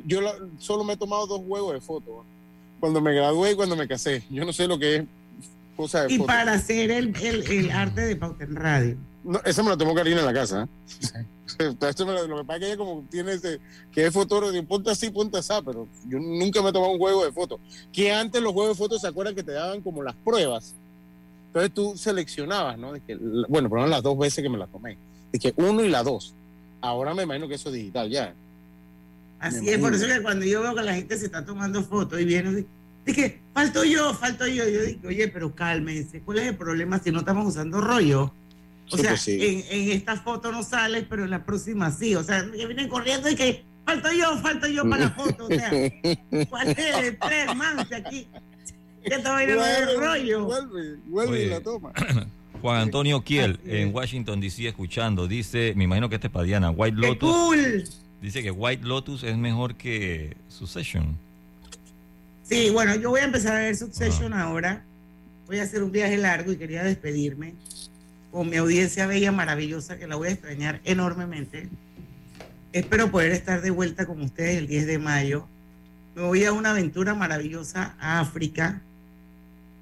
[0.05, 0.21] yo
[0.59, 2.25] solo me he tomado dos juegos de fotos,
[2.79, 4.23] cuando me gradué y cuando me casé.
[4.29, 5.03] Yo no sé lo que es
[5.75, 8.97] cosa de Y para hacer el, el, el arte de pauta en radio.
[9.23, 10.67] No, esa me la tomó Karina en la casa.
[11.15, 11.25] ¿eh?
[11.81, 13.59] Esto me lo, lo, que pasa es que ella como tiene ese,
[13.91, 16.99] que es fotógrafo, de ponte así, ponte así, pero yo nunca me he tomado un
[16.99, 17.59] juego de fotos.
[17.91, 20.75] Que antes los juegos de fotos se acuerdan que te daban como las pruebas.
[21.53, 22.93] Entonces tú seleccionabas, ¿no?
[22.93, 23.15] De que,
[23.47, 24.97] bueno, por lo menos las dos veces que me la tomé.
[25.31, 26.33] De que uno y la dos.
[26.81, 28.33] Ahora me imagino que eso es digital ya.
[29.39, 32.19] Así es, por eso que cuando yo veo que la gente se está tomando fotos
[32.19, 32.65] y viene,
[33.05, 34.67] dije, falto yo, falto yo.
[34.67, 38.33] Yo digo, oye, pero cálmense, ¿cuál es el problema si no estamos usando rollo?
[38.89, 39.37] O sea, sí.
[39.39, 42.15] en, en, esta foto no sales, pero en la próxima sí.
[42.15, 45.45] O sea, que vienen corriendo y que falto yo, falto yo para la foto.
[45.45, 45.69] O sea,
[46.49, 48.27] ¿cuál es el aquí
[49.09, 50.45] ya está bailando el rollo.
[50.45, 51.91] Vuelve, vuelve Oye, y la toma.
[52.61, 56.69] Juan Antonio Kiel, en Washington, D.C., escuchando, dice, me imagino que este es para Diana,
[56.71, 57.29] White ¡Qué Lotus.
[57.29, 57.83] cool!
[58.21, 61.17] Dice que White Lotus es mejor que Succession.
[62.43, 64.85] Sí, bueno, yo voy a empezar a ver Succession ahora.
[65.45, 67.53] Voy a hacer un viaje largo y quería despedirme
[68.31, 71.67] con mi audiencia bella, maravillosa, que la voy a extrañar enormemente.
[72.71, 75.47] Espero poder estar de vuelta con ustedes el 10 de mayo.
[76.15, 78.81] Me voy a una aventura maravillosa a África.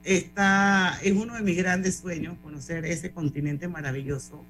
[0.03, 4.43] Esta es uno de mis grandes sueños, conocer ese continente maravilloso.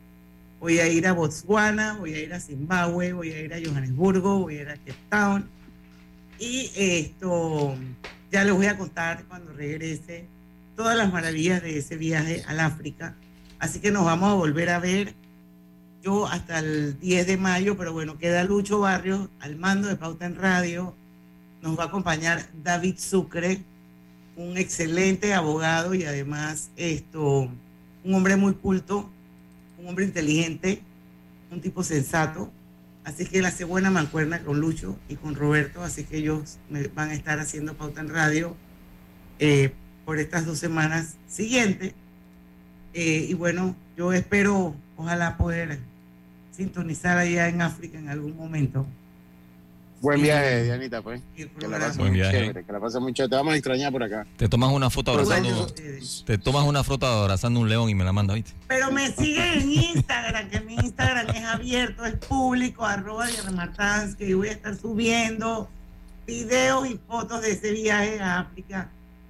[0.60, 4.40] Voy a ir a Botswana, voy a ir a Zimbabue, voy a ir a Johannesburgo,
[4.40, 5.50] voy a ir a Cape Town.
[6.40, 7.76] Y esto
[8.32, 10.26] ya les voy a contar cuando regrese
[10.76, 13.16] todas las maravillas de ese viaje al África.
[13.60, 15.14] Así que nos vamos a volver a ver
[16.02, 20.26] yo hasta el 10 de mayo, pero bueno, queda Lucho Barrios al mando de Pauta
[20.26, 20.96] en Radio.
[21.62, 23.62] Nos va a acompañar David Sucre,
[24.36, 27.50] un excelente abogado y además esto,
[28.04, 29.10] un hombre muy culto,
[29.78, 30.82] un hombre inteligente,
[31.52, 32.52] un tipo sensato.
[33.04, 36.88] Así que él hace buena mancuerna con Lucho y con Roberto, así que ellos me
[36.90, 38.56] van a estar haciendo Pauta en Radio
[39.40, 39.74] eh,
[40.06, 41.94] por estas dos semanas siguientes.
[42.94, 45.80] Eh, y bueno, yo espero, ojalá poder
[46.52, 48.86] sintonizar allá en África en algún momento.
[50.02, 51.22] Buen viaje, Dianita, pues.
[51.36, 52.32] Que la pases muy viaje.
[52.32, 53.30] chévere, que la pases muy chévere.
[53.30, 54.26] Te vamos a extrañar por acá.
[54.36, 55.68] Te tomas una foto Pues abrazando,
[56.26, 58.52] te tomas una foto abrazando un león y me la mandas, ¿viste?
[58.68, 63.72] Pero me siguen en Instagram, que mi Instagram es abierto, es público, arroba Diana
[64.18, 65.70] que yo voy a estar subiendo
[66.26, 68.90] videos y fotos de ese viaje a África,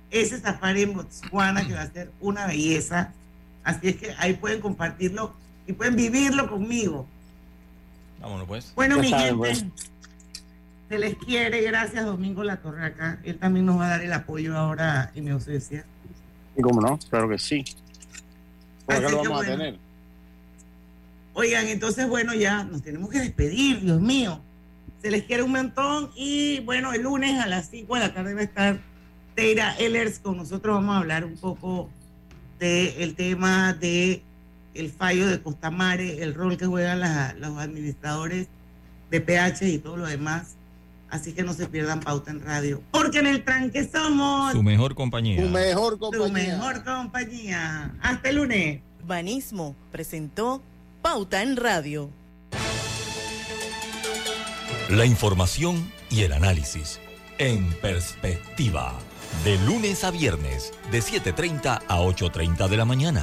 [0.09, 3.11] ese safari en Botswana, que va a ser una belleza.
[3.65, 5.33] Así es que ahí pueden compartirlo
[5.67, 7.05] y pueden vivirlo conmigo.
[8.21, 8.71] Vámonos, pues.
[8.75, 9.90] Bueno, Ya mi saben, gente, pues.
[10.91, 11.61] Se les quiere.
[11.61, 13.17] Gracias, Domingo La Torraca.
[13.23, 15.85] Él también nos va a dar el apoyo ahora en mi ausencia.
[16.57, 16.99] ¿Y cómo no?
[17.09, 17.63] Claro que sí.
[18.85, 19.77] Por acá lo vamos a tener.
[21.33, 24.41] Oigan, entonces, bueno, ya nos tenemos que despedir, Dios mío.
[25.01, 28.33] Se les quiere un montón y bueno, el lunes a las 5 de la tarde
[28.33, 28.79] va a estar
[29.33, 30.75] Teira Ellers con nosotros.
[30.75, 31.89] Vamos a hablar un poco
[32.59, 34.21] del tema de
[34.73, 38.47] el fallo de Costamare, el rol que juegan las- los administradores
[39.09, 40.55] de PH y todo lo demás.
[41.11, 42.81] Así que no se pierdan pauta en radio.
[42.91, 45.41] Porque en el tranque somos Su mejor compañía.
[45.41, 47.93] mejor tu mejor compañía.
[48.01, 48.81] Hasta el lunes.
[49.05, 50.63] Banismo presentó
[51.01, 52.09] Pauta en Radio.
[54.89, 56.99] La información y el análisis
[57.39, 58.97] en perspectiva.
[59.43, 63.19] De lunes a viernes, de 7.30 a 8.30 de la mañana.